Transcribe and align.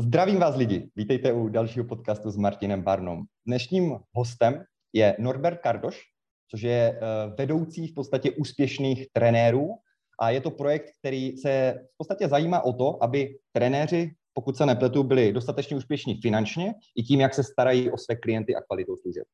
Zdravím 0.00 0.38
vás 0.38 0.56
lidi, 0.56 0.90
vítejte 0.96 1.32
u 1.32 1.48
dalšího 1.48 1.84
podcastu 1.84 2.30
s 2.30 2.36
Martinem 2.36 2.82
Barnom. 2.82 3.22
Dnešním 3.46 3.98
hostem 4.12 4.64
je 4.92 5.16
Norbert 5.18 5.58
Kardoš, 5.58 6.00
což 6.50 6.62
je 6.62 6.98
eh, 6.98 7.00
vedoucí 7.38 7.88
v 7.88 7.94
podstatě 7.94 8.30
úspěšných 8.30 9.06
trenérů 9.12 9.68
a 10.20 10.30
je 10.30 10.40
to 10.40 10.50
projekt, 10.50 10.90
který 10.98 11.36
se 11.36 11.74
v 11.94 11.96
podstatě 11.96 12.28
zajímá 12.28 12.60
o 12.60 12.72
to, 12.72 13.02
aby 13.04 13.38
trenéři, 13.52 14.14
pokud 14.34 14.56
se 14.56 14.66
nepletu, 14.66 15.02
byli 15.02 15.32
dostatečně 15.32 15.76
úspěšní 15.76 16.20
finančně 16.20 16.74
i 16.96 17.02
tím, 17.02 17.20
jak 17.20 17.34
se 17.34 17.44
starají 17.44 17.90
o 17.90 17.98
své 17.98 18.16
klienty 18.16 18.56
a 18.56 18.60
kvalitou 18.60 18.96
služeb. 18.96 19.24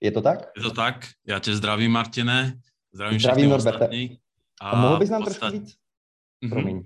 Je 0.00 0.10
to 0.10 0.22
tak? 0.22 0.50
Je 0.56 0.62
to 0.62 0.70
tak. 0.70 1.06
Já 1.26 1.38
tě 1.38 1.54
zdravím, 1.54 1.90
Martine. 1.90 2.60
Zdravím, 2.92 3.20
zdravím 3.20 3.50
Norberte. 3.50 3.88
A, 4.60 4.70
a 4.70 4.80
mohl 4.80 4.98
bys 4.98 5.10
nám 5.10 5.24
podstat... 5.24 5.50
trošku 5.50 5.58
víc? 5.58 5.74
Mm-hmm. 6.44 6.50
Promiň. 6.50 6.84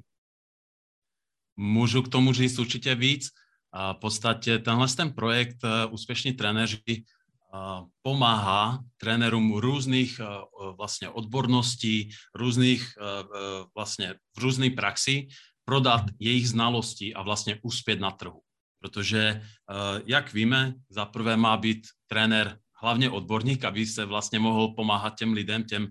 Můžu 1.57 2.03
k 2.03 2.09
tomu 2.09 2.33
říct 2.33 2.59
určitě 2.59 2.95
víc. 2.95 3.29
A 3.73 3.93
v 3.93 3.97
podstatě 3.97 4.59
tenhle 4.59 4.89
ten 4.89 5.13
projekt 5.13 5.57
eh, 5.65 5.87
Úspěšní 5.87 6.33
trenéři 6.33 6.83
eh, 6.89 7.03
pomáhá 8.03 8.79
trenérům 8.97 9.55
různých 9.55 10.21
eh, 10.21 10.27
vlastně 10.77 11.09
odborností, 11.09 12.11
různých 12.35 12.95
vlastně 13.75 14.15
v 14.37 14.39
různé 14.39 14.71
praxi 14.71 15.29
prodat 15.65 16.05
jejich 16.19 16.49
znalosti 16.49 17.15
a 17.15 17.23
vlastně 17.23 17.59
uspět 17.63 18.01
na 18.01 18.11
trhu. 18.11 18.41
Protože, 18.81 19.43
jak 20.07 20.33
víme, 20.33 20.75
za 20.91 21.05
prvé 21.05 21.37
má 21.37 21.57
být 21.57 21.87
trenér 22.07 22.59
hlavně 22.83 23.11
odborník, 23.11 23.65
aby 23.65 23.87
se 23.87 24.05
vlastně 24.05 24.39
mohl 24.39 24.69
pomáhat 24.69 25.17
těm 25.19 25.33
lidem, 25.33 25.65
těm, 25.65 25.89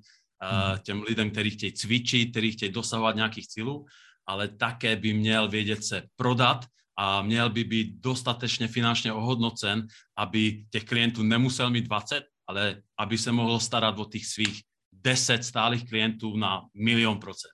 těm 0.83 1.01
lidem, 1.01 1.31
kteří 1.31 1.49
chtějí 1.49 1.73
cvičit, 1.73 2.31
kteří 2.31 2.51
chtějí 2.51 2.71
dosahovat 2.71 3.15
nějakých 3.15 3.47
cílů 3.47 3.85
ale 4.27 4.47
také 4.47 4.95
by 4.95 5.13
měl 5.13 5.49
vědět 5.49 5.83
se 5.83 6.03
prodat 6.15 6.65
a 6.97 7.21
měl 7.21 7.49
by 7.49 7.63
být 7.63 7.95
dostatečně 7.99 8.67
finančně 8.67 9.13
ohodnocen, 9.13 9.87
aby 10.17 10.65
těch 10.71 10.83
klientů 10.83 11.23
nemusel 11.23 11.69
mít 11.69 11.85
20, 11.85 12.23
ale 12.47 12.81
aby 12.99 13.17
se 13.17 13.31
mohl 13.31 13.59
starat 13.59 13.99
o 13.99 14.05
těch 14.05 14.25
svých 14.25 14.61
10 14.91 15.43
stálých 15.43 15.89
klientů 15.89 16.37
na 16.37 16.61
milion 16.75 17.19
procent. 17.19 17.51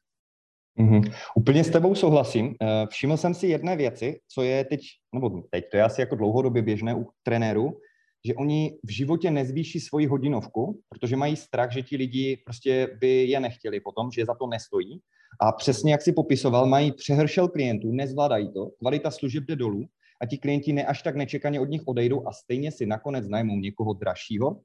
Mm-hmm. 0.80 1.14
Úplně 1.36 1.64
s 1.64 1.70
tebou 1.70 1.96
souhlasím. 1.96 2.56
Eh, 2.62 2.88
všiml 2.90 3.18
jsem 3.18 3.34
si 3.34 3.48
jedné 3.48 3.76
věci, 3.76 4.20
co 4.28 4.44
je 4.44 4.66
teď, 4.66 4.82
nebo 5.14 5.44
teď, 5.52 5.66
to 5.72 5.78
je 5.78 5.84
asi 5.84 6.02
jako 6.02 6.16
dlouhodobě 6.16 6.62
běžné 6.62 6.96
u 6.96 7.08
trenérů, 7.24 7.80
že 8.28 8.36
oni 8.36 8.80
v 8.84 8.92
životě 8.92 9.32
nezvýší 9.32 9.80
svoji 9.80 10.06
hodinovku, 10.06 10.82
protože 10.90 11.16
mají 11.16 11.36
strach, 11.36 11.72
že 11.72 11.82
ti 11.82 11.98
lidi 11.98 12.38
prostě 12.46 12.98
by 13.00 13.28
je 13.28 13.40
nechtěli 13.40 13.80
potom, 13.80 14.12
že 14.12 14.26
za 14.26 14.36
to 14.36 14.48
nestojí. 14.48 15.00
A 15.40 15.52
přesně 15.52 15.92
jak 15.92 16.02
si 16.02 16.14
popisoval, 16.14 16.66
mají 16.66 16.92
přehršel 16.92 17.48
klientů, 17.48 17.92
nezvládají 17.92 18.54
to, 18.54 18.66
kvalita 18.80 19.12
služeb 19.12 19.44
jde 19.44 19.56
dolů 19.56 19.86
a 20.22 20.26
ti 20.26 20.38
klienti 20.38 20.74
ne 20.74 20.86
až 20.86 21.02
tak 21.02 21.16
nečekaně 21.16 21.60
od 21.60 21.70
nich 21.70 21.82
odejdou 21.86 22.28
a 22.28 22.32
stejně 22.32 22.72
si 22.72 22.86
nakonec 22.86 23.28
najmou 23.28 23.56
někoho 23.56 23.94
dražšího, 23.94 24.62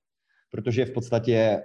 protože 0.50 0.84
v 0.84 0.90
podstatě 0.90 1.62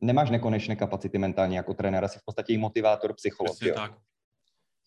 nemáš 0.00 0.30
nekonečné 0.30 0.76
kapacity 0.76 1.18
mentálně 1.18 1.56
jako 1.56 1.74
trenér, 1.74 2.04
asi 2.04 2.18
v 2.18 2.24
podstatě 2.24 2.52
i 2.52 2.58
motivátor, 2.58 3.14
psycholog. 3.14 3.56
tak. 3.74 3.98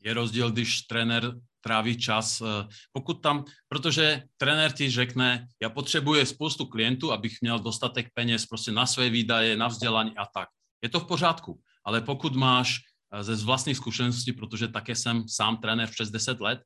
Je 0.03 0.13
rozdíl, 0.13 0.51
když 0.51 0.81
trenér 0.81 1.33
tráví 1.61 1.97
čas, 1.97 2.41
eh, 2.41 2.67
pokud 2.91 3.13
tam, 3.13 3.45
protože 3.67 4.23
trenér 4.37 4.71
ti 4.71 4.89
řekne, 4.89 5.47
já 5.61 5.69
potřebuji 5.69 6.25
spoustu 6.25 6.65
klientů, 6.65 7.11
abych 7.11 7.37
měl 7.41 7.59
dostatek 7.59 8.07
peněz 8.13 8.45
prostě 8.45 8.71
na 8.71 8.85
své 8.85 9.09
výdaje, 9.09 9.57
na 9.57 9.67
vzdělání 9.67 10.17
a 10.17 10.25
tak. 10.25 10.49
Je 10.83 10.89
to 10.89 10.99
v 10.99 11.07
pořádku, 11.07 11.59
ale 11.85 12.01
pokud 12.01 12.35
máš 12.35 12.79
ze 13.21 13.35
vlastních 13.35 13.77
zkušeností, 13.77 14.33
protože 14.33 14.67
také 14.67 14.95
jsem 14.95 15.27
sám 15.27 15.57
trenér 15.57 15.89
přes 15.89 16.09
10 16.09 16.41
let, 16.41 16.59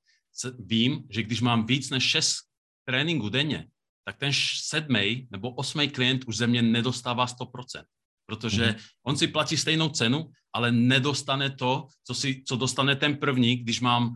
vím, 0.60 1.04
že 1.10 1.24
když 1.24 1.42
mám 1.42 1.66
víc 1.66 1.90
než 1.90 2.04
6 2.04 2.36
tréninků 2.88 3.30
denně, 3.30 3.68
tak 4.06 4.18
ten 4.18 4.32
sedmý 4.62 5.28
nebo 5.32 5.54
osmý 5.54 5.90
klient 5.90 6.24
už 6.28 6.38
ze 6.38 6.48
mě 6.48 6.62
nedostává 6.62 7.26
100% 7.26 7.84
protože 8.32 8.64
mm-hmm. 8.64 9.04
on 9.04 9.18
si 9.18 9.28
platí 9.28 9.58
stejnou 9.58 9.90
cenu, 9.90 10.32
ale 10.56 10.72
nedostane 10.72 11.52
to, 11.52 11.88
co, 12.08 12.14
si, 12.16 12.44
co 12.48 12.56
dostane 12.56 12.96
ten 12.96 13.20
první, 13.20 13.56
když 13.56 13.82
mám 13.84 14.08
uh, 14.08 14.16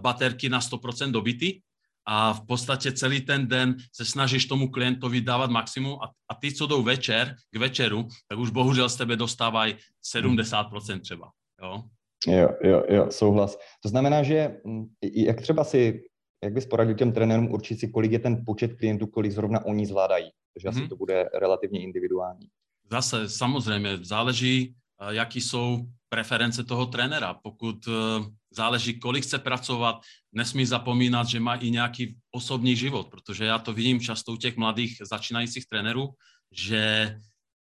baterky 0.00 0.48
na 0.48 0.60
100% 0.60 1.10
dobity 1.10 1.62
a 2.04 2.32
v 2.32 2.46
podstatě 2.46 2.92
celý 2.92 3.20
ten 3.20 3.48
den 3.48 3.76
se 3.92 4.04
snažíš 4.04 4.44
tomu 4.44 4.68
klientovi 4.68 5.20
dávat 5.20 5.50
maximum 5.50 5.96
a, 6.04 6.12
a 6.28 6.34
ty, 6.34 6.52
co 6.52 6.66
jdou 6.66 6.82
večer, 6.82 7.36
k 7.50 7.58
večeru, 7.58 8.08
tak 8.28 8.38
už 8.38 8.50
bohužel 8.50 8.88
z 8.88 8.96
tebe 8.96 9.16
dostávají 9.16 9.74
70% 10.04 11.00
třeba. 11.00 11.30
Jo? 11.62 11.82
Jo, 12.26 12.48
jo, 12.62 12.84
jo, 12.88 13.06
souhlas. 13.10 13.58
To 13.82 13.88
znamená, 13.88 14.22
že 14.22 14.60
mm, 14.64 14.86
jak 15.02 15.40
třeba 15.40 15.64
si, 15.64 16.02
jak 16.44 16.52
bys 16.52 16.66
poradil 16.66 16.94
těm 16.94 17.12
trenérům 17.12 17.50
určit 17.50 17.80
si, 17.80 17.88
kolik 17.88 18.12
je 18.12 18.18
ten 18.18 18.42
počet 18.46 18.74
klientů, 18.74 19.06
kolik 19.06 19.32
zrovna 19.32 19.64
oni 19.64 19.86
zvládají? 19.86 20.30
Takže 20.54 20.68
asi 20.68 20.80
mhm. 20.80 20.88
to 20.88 20.96
bude 20.96 21.28
relativně 21.34 21.82
individuální. 21.82 22.48
Zase 22.90 23.28
samozřejmě 23.28 23.98
záleží, 24.02 24.74
eh, 25.00 25.14
jaký 25.14 25.40
jsou 25.40 25.78
preference 26.08 26.64
toho 26.64 26.86
trenéra. 26.86 27.34
Pokud 27.34 27.76
eh, 27.88 27.92
záleží, 28.50 28.98
kolik 28.98 29.24
chce 29.24 29.38
pracovat, 29.38 29.96
nesmí 30.32 30.66
zapomínat, 30.66 31.26
že 31.26 31.40
má 31.40 31.54
i 31.54 31.70
nějaký 31.70 32.16
osobní 32.30 32.76
život, 32.76 33.08
protože 33.10 33.44
já 33.44 33.58
to 33.58 33.72
vidím 33.72 34.00
často 34.00 34.32
u 34.32 34.36
těch 34.36 34.56
mladých 34.56 34.96
začínajících 35.10 35.66
trenérů, 35.66 36.08
že 36.52 37.14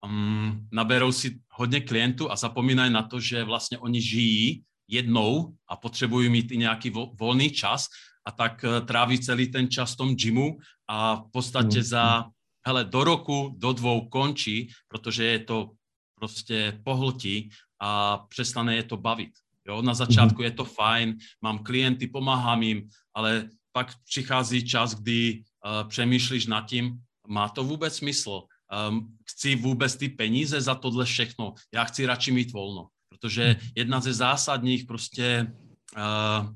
um, 0.07 0.69
naberou 0.73 1.13
si 1.13 1.41
hodně 1.51 1.81
klientů 1.81 2.31
a 2.31 2.37
zapomínají 2.37 2.93
na 2.93 3.03
to, 3.03 3.21
že 3.21 3.45
vlastně 3.45 3.79
oni 3.79 4.03
žijí 4.03 4.63
jednou 4.89 5.55
a 5.69 5.77
potřebují 5.77 6.29
mít 6.29 6.53
i 6.53 6.57
nějaký 6.57 6.91
vo, 6.91 7.13
volný 7.15 7.51
čas 7.51 7.87
a 8.25 8.31
tak 8.31 8.65
uh, 8.65 8.87
tráví 8.87 9.19
celý 9.19 9.51
ten 9.51 9.71
čas 9.71 9.95
v 9.95 9.97
tom 9.97 10.15
gymu 10.15 10.59
a 10.89 11.15
v 11.15 11.31
podstatě 11.33 11.79
mm. 11.79 11.85
za 11.85 12.25
hele, 12.67 12.85
do 12.85 13.05
roku, 13.05 13.55
do 13.59 13.73
dvou 13.73 14.09
končí, 14.09 14.71
protože 14.89 15.25
je 15.25 15.39
to 15.39 15.71
prostě 16.15 16.81
pohltí 16.85 17.51
a 17.81 18.19
přestane 18.19 18.77
je 18.77 18.83
to 18.83 18.97
bavit. 18.97 19.31
Jo? 19.69 19.83
Na 19.83 19.95
začátku 19.95 20.43
je 20.43 20.51
to 20.51 20.65
fajn, 20.65 21.19
mám 21.43 21.59
klienty, 21.59 22.07
pomáhám 22.07 22.63
jim, 22.63 22.89
ale 23.15 23.49
pak 23.73 23.95
přichází 24.05 24.67
čas, 24.67 24.95
kdy 24.95 25.43
uh, 25.43 25.89
přemýšlíš 25.89 26.47
nad 26.47 26.61
tím, 26.61 26.99
má 27.27 27.49
to 27.49 27.65
vůbec 27.65 27.97
smysl? 27.97 28.43
Um, 28.73 29.17
chci 29.31 29.57
vůbec 29.57 29.97
ty 29.97 30.09
peníze 30.09 30.61
za 30.61 30.75
tohle 30.75 31.05
všechno? 31.05 31.55
Já 31.75 31.85
chci 31.85 32.07
radši 32.07 32.33
mít 32.33 32.53
volno, 32.53 32.89
protože 33.09 33.57
jedna 33.77 34.01
ze 34.01 34.15
zásadních 34.15 34.85
prostě 34.85 35.53
uh, 35.97 36.53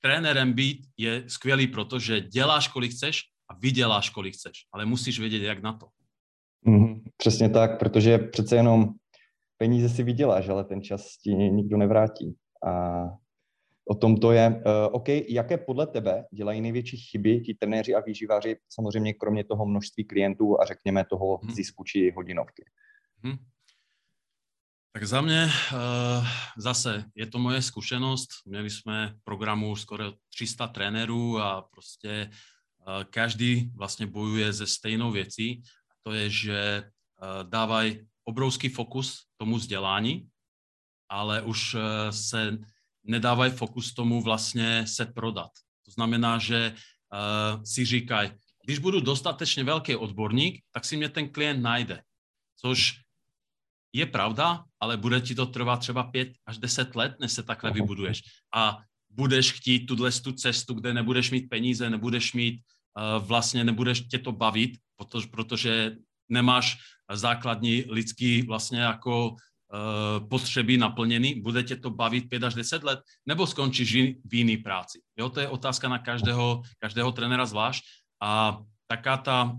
trenérem 0.00 0.52
být 0.52 0.86
je 0.96 1.24
skvělý, 1.26 1.66
protože 1.66 2.20
děláš, 2.20 2.68
kolik 2.68 2.92
chceš 2.92 3.20
a 3.50 3.54
vyděláš, 3.54 4.10
kolik 4.10 4.34
chceš, 4.34 4.52
ale 4.72 4.86
musíš 4.86 5.20
vědět, 5.20 5.42
jak 5.42 5.62
na 5.62 5.72
to. 5.72 5.86
Mm, 6.66 7.04
přesně 7.16 7.48
tak, 7.50 7.78
protože 7.78 8.18
přece 8.18 8.56
jenom 8.56 8.88
peníze 9.56 9.88
si 9.88 10.02
vyděláš, 10.02 10.48
ale 10.48 10.64
ten 10.64 10.82
čas 10.82 11.16
ti 11.16 11.34
nikdo 11.34 11.76
nevrátí. 11.76 12.36
A 12.66 13.02
o 13.90 13.94
tom 13.94 14.16
to 14.16 14.32
je. 14.32 14.48
Uh, 14.48 14.62
OK, 14.92 15.08
jaké 15.08 15.58
podle 15.58 15.86
tebe 15.86 16.24
dělají 16.32 16.60
největší 16.60 16.96
chyby 16.96 17.40
ti 17.40 17.54
trenéři 17.54 17.94
a 17.94 18.00
výživáři, 18.00 18.56
samozřejmě 18.68 19.14
kromě 19.14 19.44
toho 19.44 19.66
množství 19.66 20.04
klientů 20.04 20.60
a 20.60 20.64
řekněme 20.64 21.04
toho 21.04 21.36
hmm. 21.36 21.54
zisku 21.54 21.84
či 21.84 22.12
hodinovky? 22.16 22.64
Hmm. 23.24 23.36
Tak 24.92 25.04
za 25.04 25.20
mě 25.20 25.44
uh, 25.44 26.26
zase 26.58 27.04
je 27.14 27.26
to 27.26 27.38
moje 27.38 27.62
zkušenost. 27.62 28.28
Měli 28.46 28.70
jsme 28.70 29.14
programu 29.24 29.76
skoro 29.76 30.12
300 30.34 30.66
trenérů 30.66 31.38
a 31.38 31.62
prostě 31.62 32.30
každý 33.10 33.70
vlastně 33.74 34.06
bojuje 34.06 34.52
ze 34.52 34.66
stejnou 34.66 35.10
věcí, 35.12 35.62
a 35.90 35.94
to 36.02 36.12
je, 36.12 36.30
že 36.30 36.90
dávají 37.42 38.06
obrovský 38.24 38.68
fokus 38.68 39.26
tomu 39.36 39.56
vzdělání, 39.56 40.28
ale 41.08 41.42
už 41.42 41.76
se 42.10 42.58
nedávají 43.04 43.52
fokus 43.52 43.94
tomu 43.94 44.22
vlastně 44.22 44.86
se 44.86 45.06
prodat. 45.06 45.50
To 45.84 45.90
znamená, 45.90 46.38
že 46.38 46.74
uh, 46.74 47.62
si 47.64 47.84
říkají, 47.84 48.30
když 48.64 48.78
budu 48.78 49.00
dostatečně 49.00 49.64
velký 49.64 49.96
odborník, 49.96 50.64
tak 50.72 50.84
si 50.84 50.96
mě 50.96 51.08
ten 51.08 51.28
klient 51.28 51.62
najde. 51.62 52.02
Což 52.56 53.00
je 53.92 54.06
pravda, 54.06 54.64
ale 54.80 54.96
bude 54.96 55.20
ti 55.20 55.34
to 55.34 55.46
trvat 55.46 55.80
třeba 55.80 56.02
pět 56.02 56.28
až 56.46 56.58
deset 56.58 56.96
let, 56.96 57.16
než 57.20 57.32
se 57.32 57.42
takhle 57.42 57.70
vybuduješ. 57.70 58.22
A 58.54 58.78
budeš 59.10 59.52
chtít 59.52 59.86
tuhle 59.86 60.12
tu 60.12 60.32
cestu, 60.32 60.74
kde 60.74 60.94
nebudeš 60.94 61.30
mít 61.30 61.48
peníze, 61.48 61.90
nebudeš 61.90 62.32
mít, 62.32 62.60
uh, 62.60 63.26
vlastně 63.26 63.64
nebudeš 63.64 64.00
tě 64.00 64.18
to 64.18 64.32
bavit, 64.32 64.78
protože, 64.96 65.26
protože 65.26 65.96
nemáš 66.28 66.78
základní 67.12 67.84
lidský 67.88 68.42
vlastně 68.42 68.80
jako 68.80 69.36
potřeby 70.28 70.76
naplněný, 70.76 71.40
bude 71.40 71.62
tě 71.62 71.76
to 71.76 71.90
bavit 71.90 72.28
5 72.28 72.44
až 72.44 72.54
10 72.54 72.82
let, 72.82 73.00
nebo 73.26 73.46
skončíš 73.46 74.18
v 74.24 74.34
jiný 74.34 74.56
práci. 74.56 75.00
Jo, 75.18 75.28
to 75.28 75.40
je 75.40 75.48
otázka 75.48 75.88
na 75.88 75.98
každého, 75.98 76.62
každého 76.78 77.12
trenéra 77.12 77.46
zvlášť. 77.46 77.84
A 78.22 78.58
taká 78.86 79.16
ta 79.16 79.56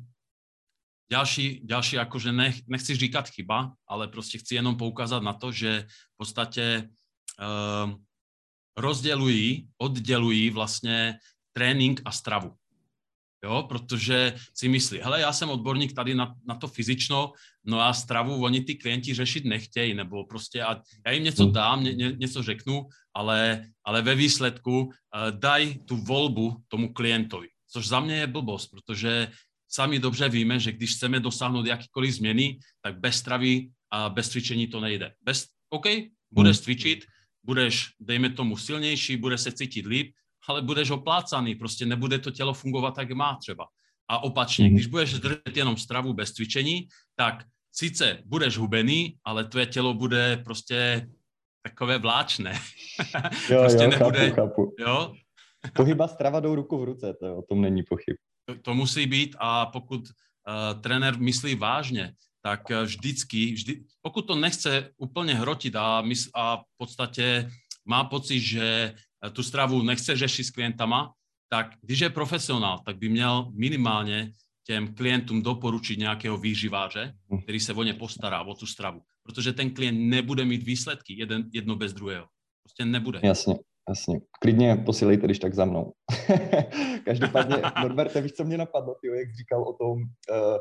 další, 1.11 1.61
další 1.63 1.95
jakože 1.95 2.31
nech, 2.31 2.55
nechci 2.67 2.95
říkat 2.95 3.29
chyba, 3.29 3.73
ale 3.87 4.07
prostě 4.07 4.37
chci 4.37 4.55
jenom 4.55 4.77
poukázat 4.77 5.23
na 5.23 5.33
to, 5.33 5.51
že 5.51 5.87
v 5.87 6.17
podstatě 6.17 6.89
uh, 7.39 7.95
rozdělují, 8.77 9.69
oddělují 9.77 10.49
vlastně 10.49 11.19
trénink 11.53 12.01
a 12.05 12.11
stravu. 12.11 12.55
Jo, 13.43 13.65
protože 13.69 14.33
si 14.53 14.69
myslí, 14.69 14.99
hele, 15.01 15.21
já 15.21 15.33
jsem 15.33 15.49
odborník 15.49 15.93
tady 15.93 16.15
na, 16.15 16.35
na 16.47 16.55
to 16.55 16.67
fyzično, 16.67 17.31
no 17.65 17.81
a 17.81 17.93
stravu 17.93 18.43
oni 18.43 18.61
ty 18.61 18.75
klienti 18.75 19.13
řešit 19.13 19.45
nechtějí, 19.45 19.93
nebo 19.93 20.25
prostě 20.25 20.63
a 20.63 20.81
já 21.05 21.11
jim 21.11 21.23
něco 21.23 21.45
dám, 21.45 21.83
ně, 21.83 21.93
ně, 21.93 22.11
něco 22.11 22.43
řeknu, 22.43 22.85
ale, 23.13 23.65
ale 23.83 24.01
ve 24.01 24.15
výsledku 24.15 24.79
uh, 24.81 24.91
daj 25.31 25.75
tu 25.85 25.97
volbu 25.97 26.57
tomu 26.67 26.93
klientovi, 26.93 27.47
což 27.67 27.87
za 27.87 27.99
mě 27.99 28.15
je 28.15 28.27
blbost, 28.27 28.67
protože 28.67 29.31
sami 29.67 29.99
dobře 29.99 30.29
víme, 30.29 30.59
že 30.59 30.71
když 30.71 30.95
chceme 30.95 31.19
dosáhnout 31.19 31.65
jakýkoliv 31.65 32.13
změny, 32.13 32.59
tak 32.81 32.99
bez 32.99 33.15
stravy 33.15 33.69
a 33.91 34.09
bez 34.09 34.29
cvičení 34.29 34.67
to 34.67 34.79
nejde. 34.79 35.13
Bez, 35.21 35.47
OK, 35.69 35.85
budeš 36.31 36.57
hmm. 36.57 36.63
cvičit, 36.63 37.05
budeš, 37.43 37.89
dejme 37.99 38.29
tomu, 38.29 38.57
silnější, 38.57 39.17
bude 39.17 39.37
se 39.37 39.51
cítit 39.51 39.85
líp, 39.85 40.13
ale 40.47 40.61
budeš 40.61 40.89
oplácaný, 40.89 41.55
prostě 41.55 41.85
nebude 41.85 42.19
to 42.19 42.31
tělo 42.31 42.53
fungovat, 42.53 42.97
jak 42.97 43.11
má 43.11 43.35
třeba. 43.35 43.67
A 44.07 44.23
opačně, 44.23 44.65
hmm. 44.65 44.75
když 44.75 44.87
budeš 44.87 45.13
držet 45.13 45.57
jenom 45.57 45.77
stravu 45.77 46.13
bez 46.13 46.31
cvičení, 46.31 46.87
tak 47.15 47.43
sice 47.71 48.19
budeš 48.25 48.57
hubený, 48.57 49.15
ale 49.23 49.45
tvoje 49.45 49.65
tělo 49.65 49.93
bude 49.93 50.37
prostě 50.37 51.07
takové 51.63 51.97
vláčné. 51.97 52.53
Jo, 53.49 53.59
prostě 53.59 53.83
jo, 53.83 53.89
nebude, 53.89 54.29
chápu, 54.29 54.35
chápu. 54.35 54.75
Jo? 54.79 55.13
Pohyba 55.73 56.07
strava 56.07 56.39
jdou 56.39 56.55
ruku 56.55 56.77
v 56.77 56.83
ruce, 56.83 57.13
to 57.13 57.35
o 57.37 57.41
tom 57.41 57.61
není 57.61 57.83
pochyb. 57.83 58.15
To, 58.45 58.55
to 58.61 58.73
musí 58.73 59.05
být 59.05 59.35
a 59.39 59.65
pokud 59.65 60.01
uh, 60.01 60.81
trenér 60.81 61.17
myslí 61.17 61.55
vážně, 61.55 62.13
tak 62.41 62.69
uh, 62.69 62.81
vždycky, 62.81 63.53
vždy, 63.53 63.83
pokud 64.01 64.21
to 64.21 64.35
nechce 64.35 64.89
úplně 64.97 65.35
hrotit 65.35 65.75
a, 65.75 66.01
mys, 66.01 66.29
a 66.35 66.57
v 66.57 66.77
podstatě 66.77 67.51
má 67.85 68.03
pocit, 68.03 68.39
že 68.39 68.93
tu 69.29 69.43
stravu 69.43 69.83
nechce 69.83 70.15
řešit 70.15 70.43
s 70.43 70.51
klientama, 70.51 71.13
tak 71.49 71.67
když 71.81 71.99
je 71.99 72.09
profesionál, 72.09 72.79
tak 72.85 72.97
by 72.97 73.09
měl 73.09 73.51
minimálně 73.53 74.31
těm 74.67 74.93
klientům 74.93 75.41
doporučit 75.41 75.99
nějakého 75.99 76.37
výživáře, 76.37 77.13
hm. 77.33 77.41
který 77.41 77.59
se 77.59 77.73
o 77.73 77.83
ně 77.83 77.93
postará, 77.93 78.41
o 78.41 78.53
tu 78.53 78.65
stravu. 78.65 79.01
Protože 79.23 79.53
ten 79.53 79.69
klient 79.69 80.09
nebude 80.09 80.45
mít 80.45 80.63
výsledky 80.63 81.13
jeden, 81.19 81.49
jedno 81.53 81.75
bez 81.75 81.93
druhého. 81.93 82.25
Prostě 82.63 82.85
nebude. 82.85 83.19
Jasně. 83.23 83.55
Jasně, 83.89 84.19
klidně 84.41 84.75
posílejte, 84.75 85.27
když 85.27 85.39
tak 85.39 85.53
za 85.53 85.65
mnou. 85.65 85.93
Každopádně, 87.05 87.55
Norberte, 87.81 88.21
víš, 88.21 88.31
co 88.31 88.43
mě 88.43 88.57
napadlo, 88.57 88.95
tyjo, 89.01 89.13
jak 89.13 89.35
říkal 89.35 89.63
o 89.63 89.73
tom, 89.73 89.91
uh, 89.91 90.57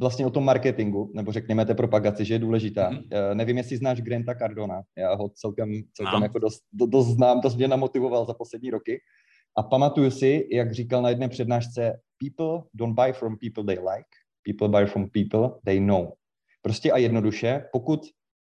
vlastně 0.00 0.26
o 0.26 0.30
tom 0.30 0.44
marketingu, 0.44 1.12
nebo 1.14 1.32
řekněme 1.32 1.66
té 1.66 1.74
propagaci, 1.74 2.24
že 2.24 2.34
je 2.34 2.38
důležitá. 2.38 2.90
Mm-hmm. 2.90 3.34
Nevím, 3.34 3.56
jestli 3.56 3.76
znáš 3.76 4.00
Granta 4.00 4.34
Cardona, 4.34 4.82
já 4.98 5.14
ho 5.14 5.28
celkem, 5.28 5.82
celkem 5.92 6.22
jako 6.22 6.38
dost, 6.38 6.62
do, 6.72 6.86
dost 6.86 7.06
znám, 7.06 7.40
dost 7.40 7.56
mě 7.56 7.68
namotivoval 7.68 8.26
za 8.26 8.34
poslední 8.34 8.70
roky. 8.70 9.00
A 9.58 9.62
pamatuju 9.62 10.10
si, 10.10 10.48
jak 10.52 10.72
říkal 10.72 11.02
na 11.02 11.08
jedné 11.08 11.28
přednášce, 11.28 12.00
people 12.18 12.62
don't 12.74 12.94
buy 12.94 13.12
from 13.12 13.36
people 13.38 13.64
they 13.64 13.78
like, 13.78 14.08
people 14.44 14.68
buy 14.68 14.86
from 14.86 15.10
people 15.10 15.58
they 15.64 15.80
know. 15.80 16.12
Prostě 16.62 16.92
a 16.92 16.98
jednoduše, 16.98 17.64
pokud 17.72 18.00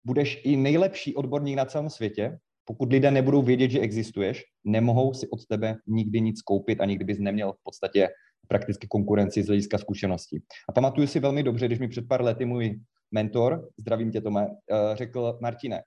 budeš 0.06 0.42
i 0.44 0.56
nejlepší 0.56 1.16
odborník 1.16 1.58
na 1.58 1.66
celém 1.66 1.90
světě, 1.90 2.38
pokud 2.66 2.92
lidé 2.92 3.12
nebudou 3.12 3.42
vědět, 3.42 3.72
že 3.72 3.80
existuješ, 3.80 4.44
nemohou 4.64 5.14
si 5.14 5.28
od 5.28 5.46
tebe 5.46 5.76
nikdy 5.88 6.22
nic 6.22 6.42
koupit 6.42 6.82
a 6.82 6.86
nikdy 6.86 7.06
bys 7.06 7.20
neměl 7.20 7.54
v 7.54 7.64
podstatě 7.64 8.10
prakticky 8.48 8.88
konkurenci 8.88 9.44
z 9.44 9.48
hlediska 9.48 9.78
zkušeností. 9.78 10.44
A 10.70 10.72
pamatuju 10.72 11.08
si 11.08 11.20
velmi 11.20 11.44
dobře, 11.44 11.66
když 11.66 11.80
mi 11.80 11.88
před 11.88 12.08
pár 12.08 12.22
lety 12.22 12.46
můj 12.46 12.80
mentor, 13.12 13.70
zdravím 13.78 14.12
tě 14.12 14.22
Tome, 14.22 14.48
eh, 14.48 14.96
řekl, 14.96 15.38
Martine, 15.42 15.82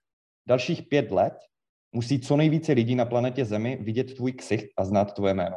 dalších 0.48 0.82
pět 0.82 1.10
let 1.10 1.34
musí 1.92 2.20
co 2.20 2.36
nejvíce 2.36 2.72
lidí 2.72 2.94
na 2.94 3.04
planetě 3.04 3.44
Zemi 3.44 3.78
vidět 3.80 4.14
tvůj 4.14 4.32
ksicht 4.32 4.66
a 4.76 4.84
znát 4.84 5.14
tvoje 5.14 5.34
jméno. 5.34 5.56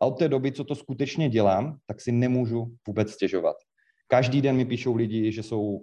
A 0.00 0.06
od 0.06 0.18
té 0.18 0.28
doby, 0.28 0.52
co 0.52 0.64
to 0.64 0.74
skutečně 0.74 1.28
dělám, 1.28 1.78
tak 1.86 2.00
si 2.00 2.12
nemůžu 2.12 2.74
vůbec 2.86 3.10
stěžovat. 3.10 3.56
Každý 4.08 4.42
den 4.42 4.56
mi 4.56 4.64
píšou 4.64 4.94
lidi, 4.94 5.32
že 5.32 5.42
jsou, 5.42 5.80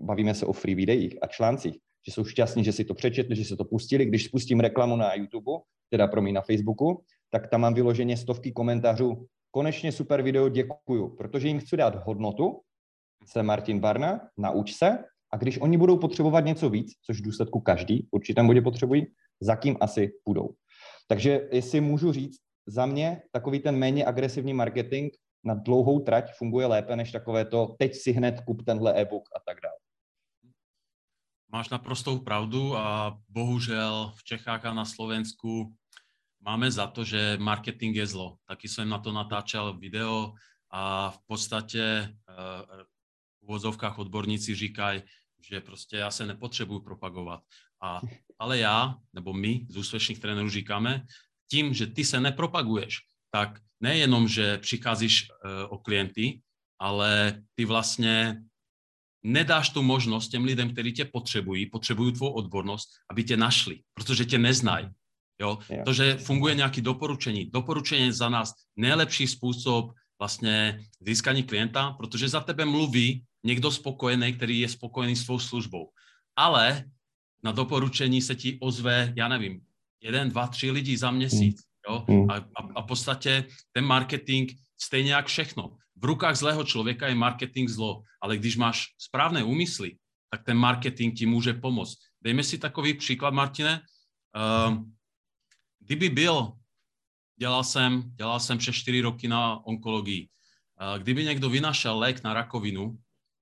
bavíme 0.00 0.34
se 0.34 0.46
o 0.46 0.52
free 0.52 0.74
videích 0.74 1.18
a 1.22 1.26
článcích, 1.26 1.74
že 2.06 2.12
jsou 2.12 2.24
šťastní, 2.24 2.64
že 2.64 2.72
si 2.72 2.84
to 2.84 2.94
přečetli, 2.94 3.36
že 3.36 3.44
se 3.44 3.56
to 3.56 3.64
pustili. 3.64 4.06
Když 4.06 4.24
spustím 4.24 4.60
reklamu 4.60 4.96
na 4.96 5.14
YouTube, 5.14 5.52
teda 5.90 6.06
pro 6.06 6.22
mě 6.22 6.32
na 6.32 6.40
Facebooku, 6.40 7.04
tak 7.30 7.50
tam 7.50 7.60
mám 7.60 7.74
vyloženě 7.74 8.16
stovky 8.16 8.52
komentářů. 8.52 9.26
Konečně 9.54 9.92
super 9.92 10.22
video, 10.22 10.48
děkuju, 10.48 11.16
protože 11.16 11.48
jim 11.48 11.60
chci 11.60 11.76
dát 11.76 12.06
hodnotu. 12.06 12.60
Jsem 13.26 13.46
Martin 13.46 13.80
Barna, 13.80 14.20
nauč 14.36 14.74
se. 14.74 14.98
A 15.32 15.36
když 15.36 15.58
oni 15.58 15.78
budou 15.78 15.98
potřebovat 15.98 16.40
něco 16.40 16.70
víc, 16.70 16.92
což 17.06 17.20
v 17.20 17.24
důsledku 17.24 17.60
každý 17.60 18.02
v 18.02 18.08
určitém 18.10 18.46
bodě 18.46 18.62
potřebují, 18.62 19.06
za 19.40 19.56
kým 19.56 19.76
asi 19.80 20.12
půjdou. 20.24 20.54
Takže 21.08 21.48
jestli 21.52 21.80
můžu 21.80 22.12
říct, 22.12 22.40
za 22.66 22.86
mě 22.86 23.22
takový 23.32 23.60
ten 23.60 23.76
méně 23.76 24.06
agresivní 24.06 24.54
marketing 24.54 25.12
na 25.44 25.54
dlouhou 25.54 26.00
trať 26.00 26.32
funguje 26.38 26.66
lépe 26.66 26.96
než 26.96 27.12
takové 27.12 27.44
to, 27.44 27.76
teď 27.78 27.94
si 27.94 28.12
hned 28.12 28.40
kup 28.40 28.64
tenhle 28.66 29.00
e-book 29.00 29.28
a 29.36 29.40
tak 29.46 29.60
dále. 29.62 29.76
Máš 31.52 31.68
naprostou 31.68 32.18
pravdu 32.18 32.76
a 32.76 33.18
bohužel 33.28 34.12
v 34.16 34.24
Čechách 34.24 34.64
a 34.64 34.74
na 34.74 34.84
Slovensku 34.84 35.74
máme 36.44 36.70
za 36.70 36.86
to, 36.86 37.04
že 37.04 37.36
marketing 37.40 37.96
je 37.96 38.06
zlo. 38.06 38.36
Taky 38.46 38.68
jsem 38.68 38.88
na 38.88 38.98
to 38.98 39.12
natáčel 39.12 39.78
video 39.78 40.34
a 40.70 41.10
v 41.10 41.18
podstatě 41.26 41.82
eh, 41.82 42.84
v 43.40 43.42
uvozovkách 43.42 43.98
odborníci 43.98 44.54
říkají, 44.54 45.02
že 45.48 45.60
prostě 45.60 45.96
já 45.96 46.10
se 46.10 46.26
nepotřebuju 46.26 46.80
propagovat. 46.80 47.42
A, 47.82 48.00
ale 48.38 48.58
já, 48.58 48.94
nebo 49.12 49.32
my 49.32 49.66
z 49.68 49.76
úspěšných 49.76 50.18
trenérů 50.18 50.50
říkáme, 50.50 51.04
tím, 51.50 51.74
že 51.74 51.86
ty 51.86 52.04
se 52.04 52.20
nepropaguješ, 52.20 53.00
tak 53.30 53.60
nejenom, 53.80 54.28
že 54.28 54.58
přicházíš 54.58 55.28
uh, 55.28 55.50
o 55.68 55.78
klienty, 55.78 56.40
ale 56.78 57.42
ty 57.54 57.64
vlastně 57.64 58.42
nedáš 59.22 59.70
tu 59.70 59.82
možnost 59.82 60.28
těm 60.28 60.44
lidem, 60.44 60.72
kteří 60.72 60.92
tě 60.92 61.04
potřebují, 61.04 61.66
potřebují 61.66 62.12
tvou 62.12 62.32
odbornost, 62.32 62.88
aby 63.10 63.24
tě 63.24 63.36
našli, 63.36 63.80
protože 63.94 64.24
tě 64.24 64.38
neznají. 64.38 64.88
Jo? 65.40 65.58
To, 65.84 65.92
že 65.92 66.16
funguje 66.16 66.54
nějaké 66.54 66.80
doporučení. 66.80 67.50
Doporučení 67.50 68.06
je 68.06 68.12
za 68.12 68.28
nás 68.28 68.52
nejlepší 68.76 69.26
způsob 69.26 69.92
vlastně 70.18 70.80
získání 71.00 71.42
klienta, 71.42 71.90
protože 71.90 72.28
za 72.28 72.40
tebe 72.40 72.64
mluví 72.64 73.24
někdo 73.44 73.70
spokojený, 73.70 74.32
který 74.32 74.60
je 74.60 74.68
spokojený 74.68 75.16
s 75.16 75.24
tvou 75.24 75.38
službou. 75.38 75.90
Ale 76.36 76.84
na 77.42 77.52
doporučení 77.52 78.22
se 78.22 78.34
ti 78.34 78.58
ozve, 78.60 79.12
já 79.16 79.28
nevím, 79.28 79.60
jeden, 80.00 80.30
dva, 80.30 80.46
tři 80.46 80.70
lidi 80.70 80.96
za 80.96 81.10
měsíc. 81.10 81.62
Jo? 81.88 82.04
Hmm. 82.08 82.30
A, 82.30 82.34
a, 82.34 82.60
a 82.74 82.82
v 82.82 82.86
podstatě 82.86 83.44
ten 83.72 83.84
marketing 83.84 84.50
stejně 84.78 85.12
jak 85.12 85.26
všechno 85.26 85.76
v 86.02 86.04
rukách 86.04 86.36
zlého 86.36 86.64
člověka 86.64 87.08
je 87.08 87.14
marketing 87.14 87.70
zlo, 87.70 88.02
ale 88.22 88.36
když 88.36 88.56
máš 88.56 88.86
správné 88.98 89.44
úmysly, 89.44 89.96
tak 90.30 90.44
ten 90.44 90.56
marketing 90.56 91.18
ti 91.18 91.26
může 91.26 91.54
pomoct. 91.54 91.98
Dejme 92.22 92.42
si 92.42 92.58
takový 92.58 92.94
příklad, 92.94 93.34
Martine. 93.34 93.80
Uh, 94.36 94.82
kdyby 95.84 96.08
byl, 96.08 96.52
dělal 97.36 97.64
jsem, 97.64 98.02
dělal 98.14 98.40
jsem 98.40 98.58
přes 98.58 98.76
4 98.76 99.00
roky 99.00 99.28
na 99.28 99.66
onkologii, 99.66 100.28
kdyby 100.98 101.24
někdo 101.24 101.50
vynašel 101.50 101.98
lék 101.98 102.22
na 102.24 102.34
rakovinu, 102.34 102.98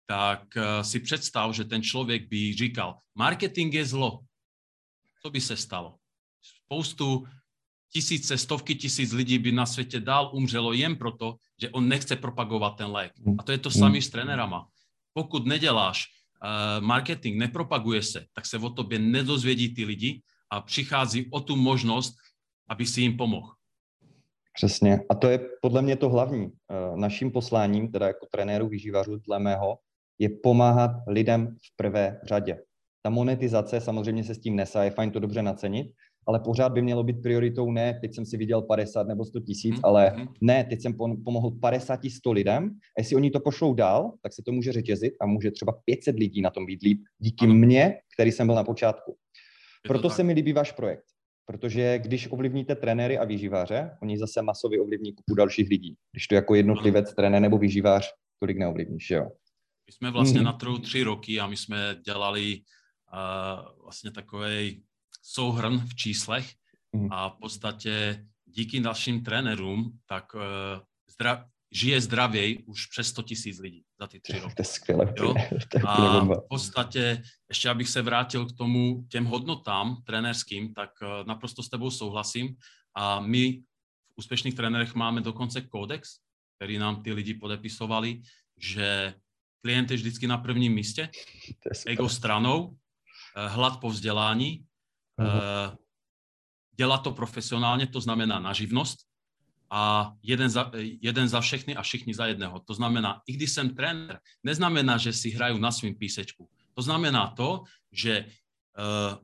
tak 0.06 0.44
uh, 0.56 0.82
si 0.82 1.00
představ, 1.00 1.54
že 1.54 1.64
ten 1.64 1.82
člověk 1.82 2.28
by 2.28 2.52
říkal, 2.54 2.98
marketing 3.14 3.74
je 3.74 3.86
zlo. 3.86 4.20
Co 5.22 5.30
by 5.30 5.40
se 5.40 5.56
stalo? 5.56 5.96
Spoustu 6.42 7.24
tisíce, 7.92 8.38
stovky 8.38 8.74
tisíc 8.74 9.12
lidí 9.12 9.38
by 9.38 9.52
na 9.52 9.66
světě 9.66 10.00
dál 10.00 10.30
umřelo 10.34 10.72
jen 10.72 10.96
proto, 10.96 11.36
že 11.60 11.70
on 11.70 11.88
nechce 11.88 12.16
propagovat 12.16 12.70
ten 12.70 12.90
lék. 12.90 13.12
A 13.38 13.42
to 13.42 13.52
je 13.52 13.58
to 13.58 13.70
samé 13.70 14.02
s 14.02 14.10
trenérama. 14.10 14.66
Pokud 15.12 15.46
neděláš 15.46 16.04
uh, 16.04 16.84
marketing, 16.84 17.38
nepropaguje 17.38 18.02
se, 18.02 18.26
tak 18.32 18.46
se 18.46 18.58
o 18.58 18.70
tobě 18.70 18.98
nedozvědí 18.98 19.74
ty 19.74 19.84
lidi 19.84 20.22
a 20.50 20.60
přichází 20.60 21.30
o 21.30 21.40
tu 21.40 21.56
možnost, 21.56 22.16
aby 22.72 22.86
si 22.86 23.00
jim 23.00 23.16
pomohl. 23.16 23.48
Přesně. 24.54 25.00
A 25.10 25.14
to 25.14 25.28
je 25.28 25.40
podle 25.62 25.82
mě 25.82 25.96
to 25.96 26.08
hlavní. 26.08 26.44
Uh, 26.46 26.96
naším 26.96 27.30
posláním, 27.30 27.92
teda 27.92 28.06
jako 28.06 28.26
trenéru 28.32 28.68
výživařů, 28.68 29.16
dle 29.16 29.38
mého, 29.38 29.78
je 30.18 30.28
pomáhat 30.42 30.90
lidem 31.08 31.46
v 31.46 31.76
prvé 31.76 32.20
řadě. 32.24 32.58
Ta 33.02 33.10
monetizace 33.10 33.80
samozřejmě 33.80 34.24
se 34.24 34.34
s 34.34 34.38
tím 34.38 34.56
nesá, 34.56 34.84
je 34.84 34.90
fajn 34.90 35.10
to 35.10 35.20
dobře 35.20 35.42
nacenit, 35.42 35.86
ale 36.26 36.40
pořád 36.40 36.72
by 36.72 36.82
mělo 36.82 37.04
být 37.04 37.22
prioritou 37.22 37.70
ne, 37.70 37.98
teď 38.00 38.14
jsem 38.14 38.26
si 38.26 38.36
viděl 38.36 38.62
50 38.62 39.06
nebo 39.06 39.24
100 39.24 39.40
tisíc, 39.40 39.74
hmm. 39.74 39.84
ale 39.84 40.08
hmm. 40.08 40.26
ne, 40.40 40.64
teď 40.64 40.82
jsem 40.82 40.94
pomohl 41.24 41.50
50 41.60 42.00
100 42.16 42.32
lidem 42.32 42.70
a 42.98 43.00
jestli 43.00 43.16
oni 43.16 43.30
to 43.30 43.40
pošlou 43.40 43.74
dál, 43.74 44.12
tak 44.22 44.32
se 44.32 44.42
to 44.46 44.52
může 44.52 44.72
řetězit 44.72 45.14
a 45.20 45.26
může 45.26 45.50
třeba 45.50 45.72
500 45.84 46.18
lidí 46.18 46.42
na 46.42 46.50
tom 46.50 46.66
být 46.66 46.82
líp 46.82 46.98
díky 47.18 47.44
ano. 47.44 47.54
mně, 47.54 47.94
který 48.14 48.32
jsem 48.32 48.46
byl 48.46 48.56
na 48.56 48.64
počátku. 48.64 49.16
Je 49.84 49.88
Proto 49.88 50.10
se 50.10 50.22
mi 50.22 50.32
líbí 50.32 50.52
váš 50.52 50.72
projekt, 50.72 51.04
protože 51.52 51.98
když 51.98 52.28
ovlivníte 52.30 52.74
trenéry 52.74 53.18
a 53.18 53.24
výživáře, 53.24 53.90
oni 54.02 54.18
zase 54.18 54.42
masově 54.42 54.80
ovlivní 54.80 55.12
kupu 55.12 55.34
dalších 55.34 55.68
lidí. 55.68 55.96
Když 56.12 56.26
to 56.26 56.34
jako 56.34 56.54
jednotlivec, 56.54 57.06
ano. 57.06 57.14
trenér 57.14 57.42
nebo 57.42 57.58
výživář, 57.58 58.10
tolik 58.38 58.58
neovlivníš, 58.58 59.10
jo? 59.10 59.24
My 59.86 59.92
jsme 59.92 60.10
vlastně 60.10 60.38
mm. 60.38 60.44
na 60.44 60.52
trhu 60.52 60.78
tři 60.78 61.02
roky 61.02 61.40
a 61.40 61.46
my 61.46 61.56
jsme 61.56 61.96
dělali 62.04 62.56
uh, 62.56 63.82
vlastně 63.82 64.10
takový 64.10 64.82
souhrn 65.22 65.78
v 65.78 65.94
číslech 65.94 66.46
mhm. 66.92 67.08
a 67.12 67.28
v 67.28 67.36
podstatě 67.40 68.24
díky 68.44 68.80
našim 68.80 69.22
trenérům, 69.22 69.98
tak 70.06 70.34
uh, 70.34 70.40
zdra, 71.12 71.46
žije 71.72 72.00
zdravěji 72.00 72.64
už 72.66 72.86
přes 72.86 73.08
100 73.08 73.22
tisíc 73.22 73.58
lidí 73.58 73.84
za 74.00 74.06
ty 74.06 74.20
tři 74.20 74.38
roky. 74.38 74.54
To 74.54 74.62
je 74.62 74.66
skvělé. 74.66 75.14
Jo? 75.18 75.34
A 75.86 76.20
v 76.24 76.46
podstatě, 76.48 77.22
ještě 77.48 77.68
abych 77.68 77.88
se 77.88 78.02
vrátil 78.02 78.46
k 78.46 78.56
tomu, 78.56 79.06
těm 79.08 79.24
hodnotám 79.24 79.96
trenérským, 80.06 80.74
tak 80.74 80.90
uh, 81.02 81.26
naprosto 81.26 81.62
s 81.62 81.68
tebou 81.68 81.90
souhlasím. 81.90 82.56
A 82.96 83.20
my 83.20 83.52
v 84.12 84.18
úspěšných 84.18 84.54
trenérech 84.54 84.94
máme 84.94 85.20
dokonce 85.20 85.60
kodex, 85.60 86.10
který 86.56 86.78
nám 86.78 87.02
ty 87.02 87.12
lidi 87.12 87.34
podepisovali, 87.34 88.22
že 88.58 89.14
klient 89.64 89.90
je 89.90 89.96
vždycky 89.96 90.26
na 90.26 90.38
prvním 90.38 90.72
místě, 90.72 91.08
ego 91.86 92.08
stranou, 92.08 92.76
eh, 93.36 93.48
hlad 93.48 93.80
po 93.80 93.90
vzdělání, 93.90 94.64
uh-huh. 95.20 95.76
dělat 96.76 96.98
to 96.98 97.12
profesionálně, 97.12 97.86
to 97.86 98.00
znamená 98.00 98.40
na 98.40 98.52
živnost 98.52 98.98
a 99.72 100.12
jeden 100.22 100.50
za, 100.52 100.68
jeden 100.76 101.28
za 101.28 101.40
všechny 101.40 101.76
a 101.76 101.82
všichni 101.82 102.14
za 102.14 102.26
jedného. 102.26 102.60
To 102.60 102.74
znamená, 102.74 103.24
i 103.26 103.32
když 103.32 103.50
jsem 103.50 103.72
trenér, 103.72 104.20
neznamená, 104.44 105.00
že 105.00 105.16
si 105.16 105.32
hrajú 105.32 105.56
na 105.56 105.72
svým 105.72 105.96
písečku. 105.96 106.44
To 106.76 106.82
znamená 106.84 107.32
to, 107.32 107.64
že 107.88 108.28
uh, 108.76 109.16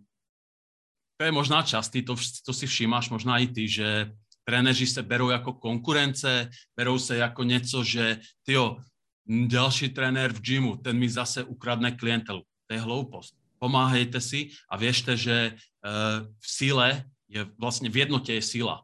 to 1.20 1.24
je 1.24 1.32
možná 1.32 1.60
častý, 1.62 2.00
to, 2.00 2.16
to 2.16 2.52
si 2.56 2.64
všímáš 2.64 3.12
možná 3.12 3.38
i 3.38 3.46
ty, 3.52 3.68
že 3.68 4.16
trenéři 4.44 4.86
se 4.86 5.02
berou 5.02 5.28
jako 5.28 5.52
konkurence, 5.52 6.48
berou 6.76 6.98
se 6.98 7.16
jako 7.16 7.44
něco, 7.44 7.84
že 7.84 8.20
tyjo, 8.42 8.80
další 9.28 9.92
trenér 9.92 10.32
v 10.32 10.40
gymu, 10.40 10.76
ten 10.76 10.96
mi 10.96 11.08
zase 11.08 11.44
ukradne 11.44 11.92
klientelu. 11.92 12.40
To 12.66 12.74
je 12.74 12.80
hloupost. 12.80 13.36
Pomáhejte 13.58 14.20
si 14.20 14.48
a 14.70 14.76
věřte, 14.76 15.16
že 15.16 15.52
uh, 15.52 16.24
v 16.40 16.48
síle 16.48 17.04
je 17.28 17.44
vlastně 17.60 17.90
v 17.90 17.96
jednotě 17.96 18.34
je 18.34 18.42
síla. 18.42 18.80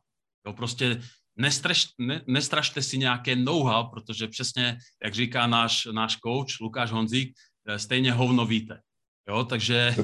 Jo, 0.46 0.52
prostě 0.52 1.00
nestraš, 1.36 1.86
ne, 1.98 2.22
nestrašte 2.26 2.82
si 2.82 2.98
nějaké 2.98 3.36
know-how, 3.36 3.90
protože 3.90 4.28
přesně, 4.28 4.78
jak 5.04 5.14
říká 5.14 5.46
náš, 5.46 5.88
náš 5.92 6.16
coach 6.16 6.60
Lukáš 6.60 6.90
Honzík, 6.90 7.36
eh, 7.68 7.78
stejně 7.78 8.12
hovno 8.12 8.46
víte. 8.46 8.80
Jo, 9.28 9.44
takže 9.44 9.94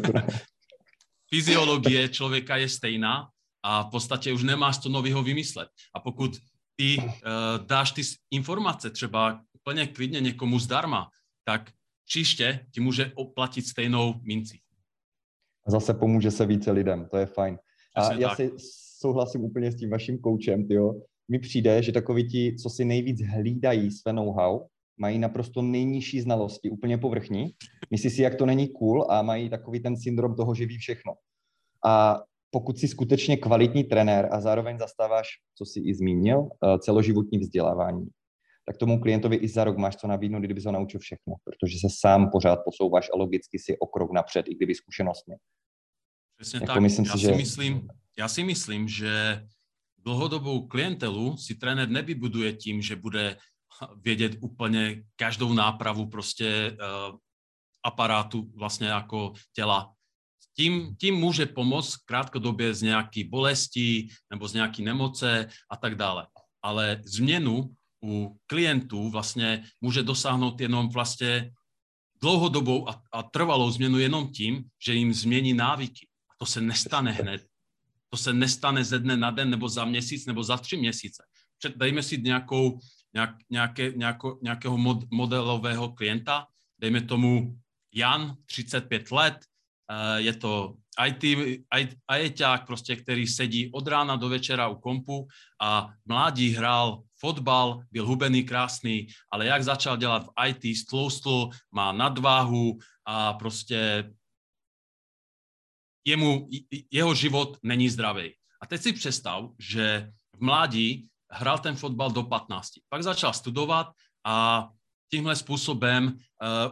fyziologie 1.34 2.08
člověka 2.08 2.56
je 2.56 2.68
stejná 2.68 3.28
a 3.62 3.82
v 3.82 3.90
podstatě 3.90 4.32
už 4.32 4.42
nemáš 4.42 4.78
to 4.78 4.88
nového 4.88 5.22
vymyslet. 5.22 5.68
A 5.94 6.00
pokud 6.00 6.36
ty 6.76 6.96
uh, 6.98 7.66
dáš 7.66 7.92
ty 7.92 8.02
informace 8.30 8.90
třeba 8.90 9.42
úplně 9.52 9.86
klidně 9.86 10.20
někomu 10.20 10.58
zdarma, 10.58 11.08
tak 11.44 11.70
příště 12.08 12.66
ti 12.72 12.80
může 12.80 13.12
oplatit 13.14 13.66
stejnou 13.66 14.14
minci. 14.22 14.58
Zase 15.66 15.94
pomůže 15.94 16.30
se 16.30 16.46
více 16.46 16.70
lidem, 16.70 17.08
to 17.10 17.16
je 17.16 17.26
fajn. 17.26 17.58
A 17.96 18.00
Přesně 18.00 18.22
já 18.22 18.28
tak. 18.28 18.36
si 18.36 18.50
souhlasím 18.98 19.44
úplně 19.44 19.72
s 19.72 19.76
tím 19.76 19.90
vaším 19.90 20.18
koučem. 20.18 20.68
Mi 21.30 21.38
přijde, 21.38 21.82
že 21.82 21.92
takoví 21.92 22.28
ti, 22.28 22.56
co 22.62 22.70
si 22.70 22.84
nejvíc 22.84 23.22
hlídají 23.22 23.90
své 23.90 24.12
know-how, 24.12 24.60
mají 25.00 25.18
naprosto 25.18 25.62
nejnižší 25.62 26.20
znalosti, 26.20 26.70
úplně 26.70 26.98
povrchní, 26.98 27.54
myslí 27.90 28.10
si, 28.10 28.22
jak 28.22 28.34
to 28.34 28.46
není 28.46 28.68
cool 28.68 29.06
a 29.10 29.22
mají 29.22 29.50
takový 29.50 29.80
ten 29.80 29.96
syndrom 29.96 30.34
toho, 30.34 30.54
že 30.54 30.66
ví 30.66 30.78
všechno. 30.78 31.12
A 31.86 32.22
pokud 32.50 32.78
jsi 32.78 32.88
skutečně 32.88 33.36
kvalitní 33.36 33.84
trenér 33.84 34.28
a 34.32 34.40
zároveň 34.40 34.78
zastáváš, 34.78 35.28
co 35.58 35.64
jsi 35.64 35.80
i 35.80 35.94
zmínil, 35.94 36.48
eh, 36.64 36.78
celoživotní 36.78 37.38
vzdělávání, 37.38 38.06
tak 38.66 38.76
tomu 38.76 39.00
klientovi 39.00 39.36
i 39.36 39.48
za 39.48 39.64
rok 39.64 39.76
máš 39.76 39.96
co 39.96 40.06
nabídnout, 40.06 40.40
kdyby 40.40 40.60
se 40.60 40.68
ho 40.68 40.72
naučil 40.72 41.00
všechno, 41.00 41.34
protože 41.44 41.78
se 41.78 41.88
sám 42.00 42.30
pořád 42.30 42.58
posouváš 42.64 43.08
a 43.14 43.16
logicky 43.16 43.58
si 43.58 43.78
o 43.78 43.86
krok 43.86 44.12
napřed, 44.12 44.48
i 44.48 44.54
kdyby 44.54 44.74
zkušenostně. 44.74 45.36
Přesně 46.36 46.56
jako 46.56 46.66
tak. 46.66 46.82
Myslím 46.82 47.04
já, 47.04 47.12
si, 47.12 47.18
si 47.18 47.24
že... 47.24 47.32
myslím, 47.32 47.88
já 48.18 48.28
si 48.28 48.44
myslím, 48.44 48.88
že 48.88 49.42
dlhodobou 50.04 50.66
klientelu 50.66 51.36
si 51.36 51.54
trenér 51.54 51.88
nevybuduje 51.88 52.52
tím, 52.52 52.82
že 52.82 52.96
bude 52.96 53.36
vědět 53.96 54.36
úplně 54.40 55.02
každou 55.16 55.52
nápravu 55.52 56.06
prostě 56.06 56.76
uh, 56.76 57.18
aparátu 57.84 58.52
vlastně 58.56 58.86
jako 58.86 59.32
těla. 59.52 59.92
Tím, 60.56 60.96
tím 60.96 61.14
může 61.14 61.46
pomoct 61.46 61.96
krátkodobě 61.96 62.74
z 62.74 62.82
nějaký 62.82 63.24
bolesti 63.24 64.08
nebo 64.30 64.48
z 64.48 64.54
nějaký 64.54 64.84
nemoce 64.84 65.48
a 65.70 65.76
tak 65.76 65.94
dále. 65.94 66.26
Ale 66.62 67.02
změnu 67.04 67.70
u 68.04 68.36
klientů 68.46 69.10
vlastně 69.10 69.64
může 69.80 70.02
dosáhnout 70.02 70.60
jenom 70.60 70.88
vlastně 70.88 71.52
dlouhodobou 72.22 72.88
a, 72.88 73.02
a 73.12 73.22
trvalou 73.22 73.70
změnu 73.70 73.98
jenom 73.98 74.32
tím, 74.32 74.64
že 74.86 74.94
jim 74.94 75.14
změní 75.14 75.54
návyky. 75.54 76.06
A 76.30 76.34
to 76.38 76.46
se 76.46 76.60
nestane 76.60 77.12
hned. 77.12 77.49
To 78.10 78.16
se 78.16 78.32
nestane 78.32 78.84
ze 78.84 78.98
dne 78.98 79.16
na 79.16 79.30
den, 79.30 79.50
nebo 79.50 79.68
za 79.68 79.84
měsíc, 79.84 80.26
nebo 80.26 80.44
za 80.44 80.56
tři 80.56 80.76
měsíce. 80.76 81.24
Před, 81.58 81.76
dejme 81.76 82.02
si 82.02 82.22
nějakou, 82.22 82.78
nějak, 83.14 83.30
nějaké, 83.50 83.92
nějako, 83.92 84.38
nějakého 84.42 84.78
mod, 84.78 85.10
modelového 85.10 85.92
klienta, 85.92 86.46
dejme 86.78 87.00
tomu 87.00 87.56
Jan, 87.94 88.36
35 88.46 89.10
let, 89.10 89.38
eh, 89.90 90.20
je 90.20 90.32
to 90.32 90.74
IT, 91.06 91.24
ITák, 92.20 92.66
prostě, 92.66 92.96
který 92.96 93.26
sedí 93.26 93.70
od 93.72 93.86
rána 93.86 94.16
do 94.16 94.28
večera 94.28 94.68
u 94.68 94.80
kompu 94.80 95.28
a 95.60 95.88
mládí 96.06 96.50
hrál 96.50 97.02
fotbal, 97.20 97.82
byl 97.92 98.06
hubený, 98.06 98.44
krásný, 98.44 99.06
ale 99.30 99.46
jak 99.46 99.64
začal 99.64 99.96
dělat 99.96 100.26
v 100.26 100.48
IT, 100.48 100.76
stloustl, 100.76 101.48
má 101.72 101.92
nadváhu 101.92 102.78
a 103.04 103.32
prostě 103.32 104.10
jemu, 106.04 106.48
jeho 106.90 107.14
život 107.14 107.58
není 107.62 107.88
zdravý. 107.88 108.32
A 108.62 108.66
teď 108.66 108.82
si 108.82 108.92
představ, 108.92 109.44
že 109.58 110.12
v 110.36 110.40
mládí 110.40 111.08
hrál 111.30 111.58
ten 111.58 111.76
fotbal 111.76 112.10
do 112.10 112.22
15. 112.22 112.70
Pak 112.88 113.02
začal 113.02 113.32
studovat 113.32 113.86
a 114.24 114.68
tímhle 115.10 115.36
způsobem 115.36 116.06
uh, 116.06 116.18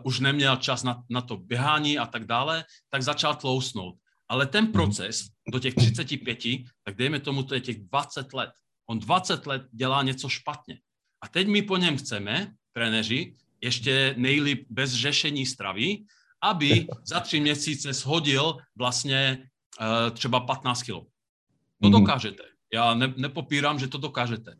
už 0.02 0.20
neměl 0.20 0.56
čas 0.56 0.82
na, 0.82 1.02
na 1.10 1.20
to 1.20 1.36
běhání 1.36 1.98
a 1.98 2.06
tak 2.06 2.24
dále, 2.24 2.64
tak 2.90 3.02
začal 3.02 3.34
tlousnout. 3.34 3.94
Ale 4.28 4.46
ten 4.46 4.64
mhm. 4.64 4.72
proces 4.72 5.24
do 5.52 5.58
těch 5.58 5.74
35, 5.74 6.38
tak 6.84 6.96
dejme 6.96 7.20
tomu, 7.20 7.42
to 7.42 7.54
je 7.54 7.60
těch 7.60 7.78
20 7.78 8.32
let. 8.32 8.50
On 8.90 8.98
20 8.98 9.46
let 9.46 9.62
dělá 9.72 10.02
něco 10.02 10.28
špatně. 10.28 10.80
A 11.24 11.28
teď 11.28 11.48
my 11.48 11.62
po 11.62 11.76
něm 11.76 11.96
chceme, 11.96 12.52
trenéři, 12.72 13.34
ještě 13.60 14.14
nejlíp 14.16 14.66
bez 14.70 14.94
řešení 14.94 15.46
stravy, 15.46 15.98
aby 16.42 16.86
za 17.04 17.20
tři 17.20 17.40
měsíce 17.40 17.92
shodil 17.92 18.56
vlastně 18.76 19.48
uh, 19.80 20.10
třeba 20.10 20.40
15 20.40 20.82
kilo. 20.82 21.00
To 21.00 21.08
mm-hmm. 21.88 22.00
dokážete. 22.00 22.42
Já 22.72 22.94
ne, 22.94 23.14
nepopírám, 23.16 23.78
že 23.78 23.88
to 23.88 23.98
dokážete. 23.98 24.54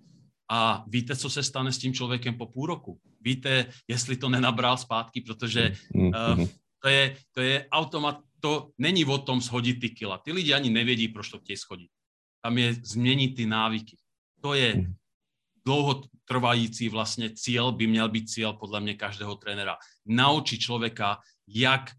A 0.51 0.85
víte, 0.89 1.17
co 1.17 1.31
se 1.31 1.43
stane 1.43 1.73
s 1.73 1.79
tím 1.79 1.95
člověkem 1.95 2.39
po 2.39 2.47
půl 2.47 2.67
roku? 2.67 3.01
Víte, 3.21 3.67
jestli 3.89 4.17
to 4.17 4.29
nenabral 4.29 4.77
zpátky, 4.77 5.21
protože 5.21 5.73
uh, 5.95 6.47
to 6.83 6.89
je, 6.89 7.17
to 7.33 7.41
je 7.41 7.69
automat, 7.73 8.21
to 8.41 8.71
není 8.79 9.05
o 9.05 9.19
tom 9.19 9.41
shodit 9.41 9.81
ty 9.81 9.91
kila. 9.91 10.19
Ty 10.19 10.33
lidi 10.33 10.55
ani 10.55 10.71
nevědí, 10.71 11.09
proč 11.09 11.29
to 11.29 11.39
chtějí 11.39 11.57
schodit. 11.57 11.91
Tam 12.43 12.59
je 12.59 12.75
změnit 12.75 13.29
ty 13.29 13.47
návyky. 13.47 13.97
To 14.41 14.55
je 14.55 14.75
mhm. 14.75 14.95
dlouhotrvající 15.67 16.89
vlastně 16.89 17.31
cíl, 17.31 17.73
by 17.73 17.87
měl 17.87 18.09
být 18.09 18.31
cíl 18.31 18.53
podle 18.53 18.81
mě 18.81 18.95
každého 18.95 19.35
trenéra. 19.35 19.77
Naučit 20.07 20.59
člověka, 20.59 21.19
jak, 21.55 21.91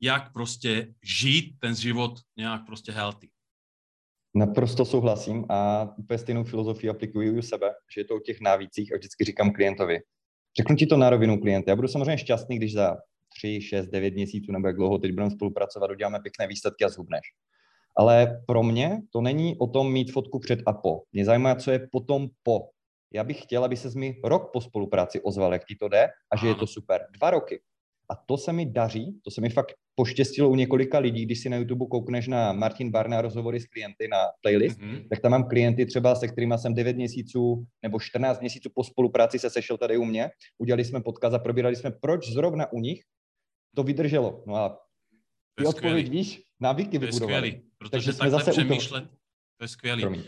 jak 0.00 0.32
prostě 0.32 0.94
žít 1.02 1.54
ten 1.60 1.74
život 1.74 2.12
nějak 2.36 2.66
prostě 2.66 2.92
healthy. 2.92 3.30
Naprosto 4.34 4.84
souhlasím 4.84 5.44
a 5.48 5.88
úplně 5.98 6.18
stejnou 6.18 6.44
filozofii 6.44 6.90
aplikuju 6.90 7.38
u 7.38 7.42
sebe, 7.42 7.74
že 7.94 8.00
je 8.00 8.04
to 8.04 8.16
o 8.16 8.20
těch 8.20 8.40
návících 8.40 8.92
a 8.92 8.96
vždycky 8.96 9.24
říkám 9.24 9.52
klientovi. 9.52 9.98
Řeknu 10.56 10.76
ti 10.76 10.86
to 10.86 10.96
na 10.96 11.10
rovinu 11.10 11.40
klienta. 11.40 11.70
Já 11.70 11.76
budu 11.76 11.88
samozřejmě 11.88 12.18
šťastný, 12.18 12.56
když 12.56 12.72
za 12.72 12.96
3, 13.38 13.60
6, 13.60 13.86
9 13.86 14.14
měsíců 14.14 14.52
nebo 14.52 14.66
jak 14.66 14.76
dlouho 14.76 14.98
teď 14.98 15.12
budeme 15.12 15.30
spolupracovat, 15.30 15.90
uděláme 15.90 16.20
pěkné 16.20 16.46
výsledky 16.46 16.84
a 16.84 16.88
zhubneš. 16.88 17.22
Ale 17.96 18.42
pro 18.46 18.62
mě 18.62 19.02
to 19.12 19.20
není 19.20 19.58
o 19.58 19.66
tom 19.66 19.92
mít 19.92 20.12
fotku 20.12 20.38
před 20.38 20.60
a 20.66 20.72
po. 20.72 21.02
Mě 21.12 21.24
zajímá, 21.24 21.54
co 21.54 21.70
je 21.70 21.88
potom 21.92 22.28
po. 22.42 22.68
Já 23.12 23.24
bych 23.24 23.42
chtěl, 23.42 23.64
aby 23.64 23.76
se 23.76 23.98
mi 23.98 24.20
rok 24.24 24.50
po 24.52 24.60
spolupráci 24.60 25.20
ozval, 25.20 25.52
jak 25.52 25.64
ti 25.64 25.76
to 25.76 25.88
jde 25.88 26.08
a 26.32 26.36
že 26.36 26.46
je 26.46 26.54
to 26.54 26.66
super. 26.66 27.06
Dva 27.18 27.30
roky. 27.30 27.60
A 28.10 28.14
to 28.14 28.38
se 28.38 28.52
mi 28.52 28.66
daří, 28.66 29.20
to 29.24 29.30
se 29.30 29.40
mi 29.40 29.50
fakt 29.50 29.74
poštěstilo 29.94 30.50
u 30.50 30.54
několika 30.54 30.98
lidí, 30.98 31.26
když 31.26 31.40
si 31.40 31.48
na 31.48 31.56
YouTube 31.56 31.86
koukneš 31.90 32.28
na 32.28 32.52
Martin 32.52 32.90
Barna 32.90 33.20
rozhovory 33.20 33.60
s 33.60 33.66
klienty 33.66 34.08
na 34.08 34.18
playlist, 34.42 34.80
mm-hmm. 34.80 35.08
tak 35.08 35.20
tam 35.20 35.30
mám 35.30 35.48
klienty 35.48 35.86
třeba, 35.86 36.14
se 36.14 36.28
kterými 36.28 36.54
jsem 36.58 36.74
9 36.74 36.96
měsíců 36.96 37.66
nebo 37.82 38.00
14 38.00 38.40
měsíců 38.40 38.70
po 38.74 38.84
spolupráci 38.84 39.38
se 39.38 39.50
sešel 39.50 39.78
tady 39.78 39.96
u 39.96 40.04
mě, 40.04 40.30
udělali 40.58 40.84
jsme 40.84 41.00
podcast 41.00 41.34
a 41.34 41.38
probírali 41.38 41.76
jsme, 41.76 41.90
proč 41.90 42.28
zrovna 42.28 42.72
u 42.72 42.80
nich 42.80 43.02
to 43.76 43.82
vydrželo. 43.82 44.44
No 44.46 44.56
a 44.56 44.78
ty 45.54 45.66
odpověď 45.66 46.08
víš, 46.08 46.42
návyky 46.60 46.98
to 46.98 47.04
je 47.04 47.12
skvělý, 47.12 47.62
protože 47.78 47.90
Takže 47.90 48.12
takhle 48.12 48.30
zase 48.30 48.50
přemýšlet, 48.50 49.04
to 49.56 49.64
je 49.64 49.68
skvělý. 49.68 50.02
Promiň. 50.02 50.22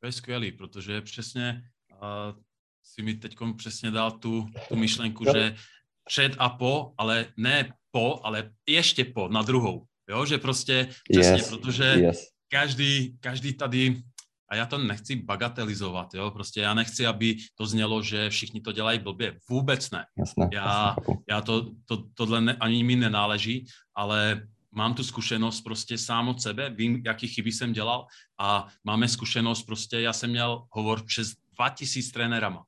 To 0.00 0.06
je 0.06 0.12
skvělý, 0.12 0.52
protože 0.52 1.00
přesně 1.00 1.62
uh, 1.92 2.40
si 2.82 3.02
mi 3.02 3.14
teď 3.14 3.36
přesně 3.56 3.90
dal 3.90 4.10
tu, 4.10 4.46
tu 4.68 4.76
myšlenku, 4.76 5.24
že 5.24 5.56
před 6.04 6.32
a 6.38 6.48
po, 6.48 6.92
ale 6.98 7.26
ne 7.36 7.72
po, 7.90 8.20
ale 8.24 8.50
ještě 8.68 9.04
po, 9.04 9.28
na 9.28 9.42
druhou. 9.42 9.86
Jo, 10.10 10.26
že 10.26 10.38
prostě 10.38 10.88
přesně, 11.10 11.32
yes, 11.32 11.48
protože 11.48 11.84
yes. 11.84 12.28
Každý, 12.48 13.16
každý 13.20 13.52
tady 13.52 14.02
a 14.50 14.56
já 14.56 14.66
to 14.66 14.78
nechci 14.78 15.16
bagatelizovat, 15.16 16.14
jo, 16.14 16.30
prostě 16.30 16.60
já 16.60 16.74
nechci, 16.74 17.06
aby 17.06 17.36
to 17.54 17.66
znělo, 17.66 18.02
že 18.02 18.30
všichni 18.30 18.60
to 18.60 18.72
dělají 18.72 18.98
blbě, 18.98 19.38
vůbec 19.48 19.90
ne. 19.90 20.06
Jasné, 20.18 20.48
já, 20.52 20.94
jasné. 20.98 21.16
já 21.28 21.40
to, 21.40 21.70
to, 21.84 22.04
tohle 22.14 22.40
ne, 22.40 22.56
ani 22.60 22.84
mi 22.84 22.96
nenáleží, 22.96 23.66
ale 23.94 24.46
mám 24.70 24.94
tu 24.94 25.04
zkušenost 25.04 25.60
prostě 25.60 25.98
sám 25.98 26.28
od 26.28 26.42
sebe, 26.42 26.70
vím, 26.70 27.02
jaký 27.06 27.28
chyby 27.28 27.52
jsem 27.52 27.72
dělal 27.72 28.06
a 28.38 28.68
máme 28.84 29.08
zkušenost 29.08 29.62
prostě, 29.62 30.00
já 30.00 30.12
jsem 30.12 30.30
měl 30.30 30.66
hovor 30.70 31.04
přes 31.04 31.32
2000 31.54 32.12
trenérama 32.12 32.64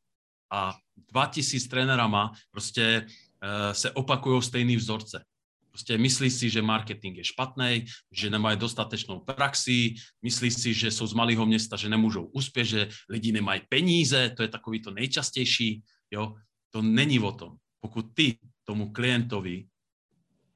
a 0.52 0.76
2000 1.12 1.68
trenérama 1.68 2.32
prostě 2.50 3.06
se 3.72 3.90
opakují 3.90 4.42
stejný 4.42 4.76
vzorce. 4.76 5.24
Prostě 5.76 5.98
myslí 5.98 6.30
si, 6.30 6.50
že 6.50 6.62
marketing 6.62 7.16
je 7.16 7.24
špatný, 7.24 7.84
že 8.12 8.30
nemají 8.30 8.56
dostatečnou 8.56 9.20
praxi, 9.20 9.94
myslí 10.22 10.50
si, 10.50 10.74
že 10.74 10.90
jsou 10.90 11.06
z 11.06 11.12
malého 11.12 11.46
města, 11.46 11.76
že 11.76 11.88
nemůžou 11.88 12.24
uspět, 12.24 12.64
že 12.64 12.88
lidi 13.08 13.32
nemají 13.32 13.60
peníze, 13.68 14.32
to 14.36 14.42
je 14.42 14.48
takový 14.48 14.82
to 14.82 14.90
nejčastější. 14.90 15.82
Jo? 16.10 16.34
To 16.70 16.82
není 16.82 17.20
o 17.20 17.32
tom. 17.32 17.60
Pokud 17.80 18.06
ty 18.14 18.38
tomu 18.64 18.92
klientovi 18.92 19.68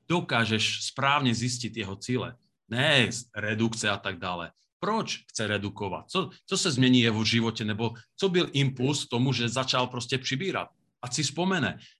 dokážeš 0.08 0.84
správně 0.88 1.34
zjistit 1.34 1.76
jeho 1.76 1.96
cíle, 1.96 2.36
ne 2.68 3.10
redukce 3.36 3.90
a 3.90 3.96
tak 3.96 4.18
dále. 4.18 4.50
Proč 4.78 5.24
chce 5.28 5.46
redukovat? 5.46 6.10
Co, 6.10 6.30
co 6.46 6.58
se 6.58 6.70
změní 6.70 7.00
jeho 7.00 7.24
životě? 7.24 7.64
Nebo 7.64 7.92
co 8.16 8.28
byl 8.28 8.48
impuls 8.52 9.08
tomu, 9.08 9.32
že 9.32 9.48
začal 9.48 9.86
prostě 9.86 10.18
přibírat? 10.18 10.68
A 11.02 11.10
si 11.10 11.22
vzpomene, 11.22 11.76
Eh, 11.76 11.99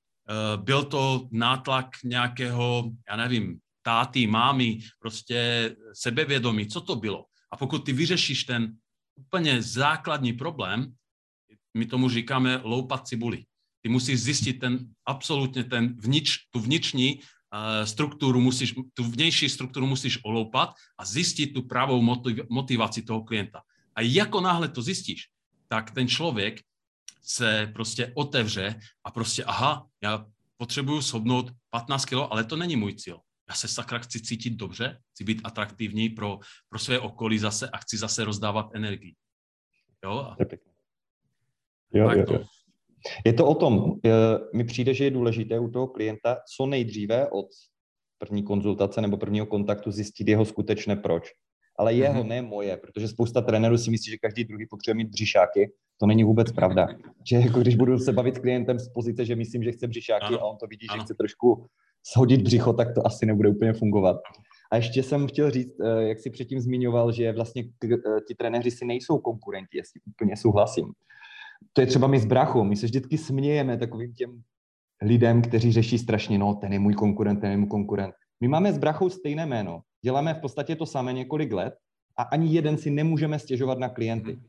byl 0.57 0.85
to 0.85 1.29
nátlak 1.33 1.87
nějakého, 2.05 2.91
já 3.11 3.17
nevím, 3.17 3.59
táty, 3.83 4.27
mámy, 4.27 4.79
prostě 4.99 5.71
sebevědomí, 5.93 6.67
co 6.67 6.81
to 6.81 6.97
bylo. 6.97 7.25
A 7.53 7.57
pokud 7.57 7.79
ty 7.79 7.93
vyřešíš 7.93 8.45
ten 8.45 8.77
úplně 9.17 9.63
základní 9.63 10.33
problém, 10.33 10.95
my 11.77 11.87
tomu 11.87 12.09
říkáme 12.09 12.61
loupat 12.63 13.09
cibuli. 13.09 13.45
Ty 13.83 13.89
musíš 13.89 14.21
zjistit 14.21 14.53
ten 14.53 14.89
absolutně 15.07 15.65
ten 15.65 15.97
vnič, 15.99 16.37
tu 16.51 16.61
vnitřní 16.61 17.15
uh, 17.19 17.85
strukturu 17.85 18.41
musíš, 18.41 18.75
tu 18.95 19.05
vnější 19.05 19.49
strukturu 19.49 19.87
musíš 19.87 20.19
oloupat 20.25 20.75
a 20.99 21.05
zjistit 21.05 21.47
tu 21.47 21.63
pravou 21.63 22.03
motiv, 22.03 22.37
motivaci 22.49 23.03
toho 23.03 23.25
klienta. 23.25 23.63
A 23.95 24.01
jako 24.01 24.41
náhle 24.41 24.69
to 24.69 24.83
zjistíš, 24.83 25.29
tak 25.69 25.91
ten 25.91 26.09
člověk 26.09 26.61
se 27.23 27.71
prostě 27.75 28.13
otevře 28.15 28.81
a 29.05 29.11
prostě, 29.11 29.45
aha, 29.45 29.87
já 30.03 30.27
potřebuju 30.57 31.03
sobnout 31.03 31.53
15 31.71 32.05
kg, 32.05 32.15
ale 32.31 32.45
to 32.45 32.57
není 32.57 32.77
můj 32.77 32.95
cíl. 32.95 33.21
Já 33.49 33.55
se 33.55 33.69
sakra 33.69 33.99
chci 33.99 34.21
cítit 34.21 34.51
dobře, 34.51 34.99
chci 35.11 35.25
být 35.25 35.41
atraktivní 35.45 36.09
pro, 36.09 36.39
pro 36.69 36.79
své 36.79 36.99
okolí 36.99 37.39
zase 37.39 37.69
a 37.69 37.77
chci 37.77 37.97
zase 37.99 38.25
rozdávat 38.25 38.71
energii. 38.75 39.15
Jo? 40.05 40.35
Jo, 41.93 42.11
jo, 42.11 42.25
jo. 42.31 42.45
Je 43.27 43.33
to 43.33 43.47
o 43.47 43.55
tom, 43.55 44.01
mi 44.55 44.65
přijde, 44.65 44.95
že 44.95 45.05
je 45.05 45.11
důležité 45.11 45.59
u 45.59 45.71
toho 45.71 45.87
klienta 45.87 46.37
co 46.57 46.67
nejdříve 46.67 47.31
od 47.31 47.47
první 48.19 48.43
konzultace 48.43 49.01
nebo 49.01 49.17
prvního 49.17 49.47
kontaktu 49.47 49.91
zjistit 49.91 50.29
jeho 50.29 50.45
skutečné 50.45 50.97
proč 50.97 51.31
ale 51.81 51.95
jeho, 51.95 52.23
mm-hmm. 52.23 52.29
ne 52.29 52.43
moje, 52.43 52.77
protože 52.77 53.09
spousta 53.09 53.41
trenérů 53.41 53.79
si 53.79 53.91
myslí, 53.91 54.11
že 54.11 54.19
každý 54.19 54.45
druhý 54.45 54.67
potřebuje 54.67 55.05
mít 55.05 55.11
břišáky. 55.11 55.73
To 56.01 56.07
není 56.07 56.25
vůbec 56.25 56.53
pravda. 56.53 56.89
Že 57.29 57.37
jako 57.37 57.61
když 57.61 57.77
budu 57.77 57.99
se 57.99 58.13
bavit 58.13 58.37
s 58.37 58.39
klientem 58.39 58.79
z 58.79 58.89
pozice, 58.89 59.25
že 59.25 59.37
myslím, 59.37 59.63
že 59.63 59.73
chce 59.73 59.87
břišáky 59.89 60.25
ano. 60.25 60.41
a 60.41 60.45
on 60.45 60.57
to 60.57 60.67
vidí, 60.67 60.87
ano. 60.89 60.99
že 60.99 61.05
chce 61.05 61.15
trošku 61.15 61.67
shodit 62.13 62.43
břicho, 62.43 62.73
tak 62.73 62.95
to 62.95 63.07
asi 63.07 63.27
nebude 63.27 63.49
úplně 63.49 63.73
fungovat. 63.73 64.17
A 64.73 64.77
ještě 64.77 65.03
jsem 65.03 65.27
chtěl 65.27 65.51
říct, 65.51 65.81
eh, 65.81 66.03
jak 66.03 66.19
si 66.19 66.31
předtím 66.31 66.61
zmiňoval, 66.61 67.13
že 67.13 67.33
vlastně 67.33 67.65
eh, 67.85 67.97
ti 68.29 68.35
trenéři 68.35 68.71
si 68.71 68.85
nejsou 68.85 69.19
konkurenti, 69.19 69.79
jestli 69.79 70.01
úplně 70.07 70.37
souhlasím. 70.37 70.93
To 71.73 71.81
je 71.81 71.87
třeba 71.87 72.07
my 72.07 72.21
s 72.21 72.25
brachou, 72.25 72.65
my 72.65 72.77
se 72.77 72.87
vždycky 72.87 73.19
smějeme 73.19 73.79
takovým 73.79 74.15
těm 74.15 74.43
lidem, 75.03 75.43
kteří 75.43 75.73
řeší 75.73 75.99
strašně, 75.99 76.39
no, 76.39 76.55
ten 76.55 76.73
je 76.73 76.79
můj 76.79 76.95
konkurent, 76.95 77.41
ten 77.41 77.51
je 77.51 77.57
můj 77.57 77.69
konkurent. 77.69 78.15
My 78.41 78.49
máme 78.49 78.73
s 78.73 78.79
brachou 78.79 79.11
stejné 79.11 79.47
jméno, 79.47 79.83
děláme 80.05 80.35
v 80.35 80.41
podstatě 80.41 80.77
to 80.77 80.87
samé 80.87 81.13
několik 81.13 81.53
let 81.53 81.75
a 82.17 82.23
ani 82.23 82.55
jeden 82.55 82.79
si 82.79 82.91
nemůžeme 82.91 83.39
stěžovat 83.39 83.79
na 83.79 83.89
klienty. 83.89 84.33
Mhm. 84.33 84.45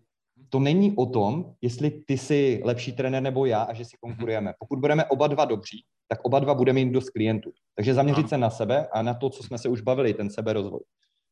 To 0.50 0.60
není 0.60 0.96
o 0.96 1.06
tom, 1.06 1.56
jestli 1.62 1.92
ty 1.92 2.18
jsi 2.18 2.62
lepší 2.64 2.92
trenér 2.92 3.24
nebo 3.24 3.46
já 3.46 3.62
a 3.62 3.74
že 3.74 3.86
si 3.86 3.98
konkurujeme. 4.00 4.54
Pokud 4.60 4.80
budeme 4.80 5.06
oba 5.06 5.28
dva 5.28 5.46
dobří, 5.46 5.84
tak 6.08 6.20
oba 6.26 6.40
dva 6.40 6.54
budeme 6.54 6.86
mít 6.86 6.92
dost 6.92 7.10
klientů. 7.10 7.52
Takže 7.76 7.94
zaměřit 7.94 8.30
se 8.30 8.38
na 8.38 8.50
sebe 8.50 8.88
a 8.88 9.02
na 9.02 9.14
to, 9.14 9.30
co 9.30 9.44
jsme 9.44 9.58
se 9.58 9.70
už 9.70 9.82
bavili, 9.82 10.14
ten 10.14 10.30
seberozvoj. 10.30 10.80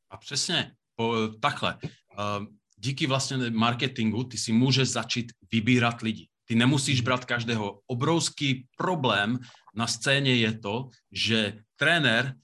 A 0.10 0.18
přesně, 0.18 0.72
po, 0.96 1.14
takhle. 1.42 1.78
Uh, 1.84 2.46
díky 2.78 3.08
vlastně 3.08 3.38
marketingu 3.50 4.24
ty 4.24 4.38
si 4.38 4.54
můžeš 4.54 4.90
začít 4.90 5.32
vybírat 5.52 6.02
lidi. 6.02 6.28
Ty 6.46 6.56
nemusíš 6.56 7.02
brát 7.02 7.26
každého. 7.26 7.80
Obrovský 7.88 8.66
problém 8.78 9.40
na 9.76 9.88
scéně 9.88 10.36
je 10.36 10.60
to, 10.60 10.90
že 11.12 11.54
trenér 11.76 12.36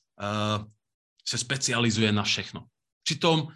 se 1.27 1.37
specializuje 1.37 2.11
na 2.11 2.23
všechno. 2.23 2.65
Přitom, 3.03 3.47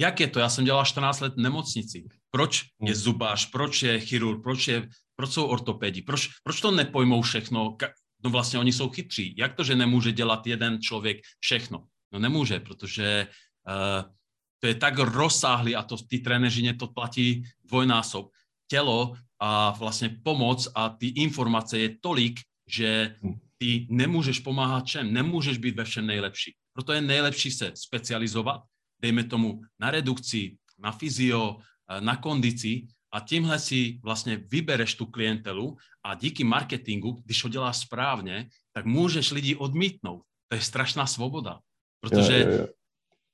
jak 0.00 0.20
je 0.20 0.26
to? 0.26 0.38
Já 0.38 0.48
jsem 0.48 0.64
dělal 0.64 0.84
14 0.84 1.20
let 1.20 1.34
v 1.34 1.40
nemocnici. 1.40 2.04
Proč 2.30 2.62
je 2.62 2.92
hmm. 2.92 2.94
zubář, 2.94 3.50
proč 3.50 3.82
je 3.82 4.00
chirurg, 4.00 4.42
proč, 4.42 4.68
je, 4.68 4.88
proč 5.16 5.30
jsou 5.30 5.46
ortopedi, 5.46 6.02
proč, 6.02 6.28
proč 6.44 6.60
to 6.60 6.70
nepojmou 6.70 7.22
všechno? 7.22 7.76
No 8.24 8.30
vlastně 8.30 8.58
oni 8.58 8.72
jsou 8.72 8.88
chytří. 8.88 9.34
Jak 9.38 9.54
to, 9.54 9.64
že 9.64 9.76
nemůže 9.76 10.12
dělat 10.12 10.46
jeden 10.46 10.82
člověk 10.82 11.16
všechno? 11.40 11.86
No 12.12 12.18
nemůže, 12.18 12.60
protože 12.60 13.26
uh, 13.68 14.12
to 14.60 14.66
je 14.66 14.74
tak 14.74 14.98
rozsáhlý 14.98 15.76
a 15.76 15.82
to 15.82 15.96
ty 15.96 16.18
trenéřině 16.18 16.74
to 16.74 16.86
platí 16.86 17.42
dvojnásob. 17.64 18.30
Tělo 18.68 19.12
a 19.40 19.70
vlastně 19.70 20.08
pomoc 20.08 20.68
a 20.74 20.88
ty 20.88 21.06
informace 21.06 21.78
je 21.78 21.96
tolik, 22.00 22.40
že 22.68 23.16
hmm. 23.22 23.34
Ty 23.58 23.86
nemůžeš 23.90 24.38
pomáhat 24.38 24.84
všem, 24.84 25.12
nemůžeš 25.12 25.58
být 25.58 25.76
ve 25.76 25.84
všem 25.84 26.06
nejlepší. 26.06 26.54
Proto 26.72 26.92
je 26.92 27.00
nejlepší 27.00 27.50
se 27.50 27.72
specializovat, 27.74 28.60
dejme 29.00 29.24
tomu 29.24 29.60
na 29.80 29.90
redukci, 29.90 30.56
na 30.78 30.92
fyzio, 30.92 31.56
eh, 31.90 32.00
na 32.00 32.16
kondici 32.16 32.86
a 33.12 33.20
tímhle 33.20 33.58
si 33.58 34.00
vlastně 34.02 34.36
vybereš 34.36 34.94
tu 34.94 35.06
klientelu 35.06 35.76
a 36.04 36.14
díky 36.14 36.44
marketingu, 36.44 37.22
když 37.24 37.44
ho 37.44 37.48
děláš 37.48 37.76
správně, 37.76 38.48
tak 38.72 38.84
můžeš 38.86 39.30
lidi 39.30 39.56
odmítnout. 39.56 40.22
To 40.48 40.54
je 40.54 40.60
strašná 40.60 41.06
svoboda. 41.06 41.60
Protože 42.00 42.32
je, 42.32 42.38
je, 42.38 42.52
je. 42.52 42.68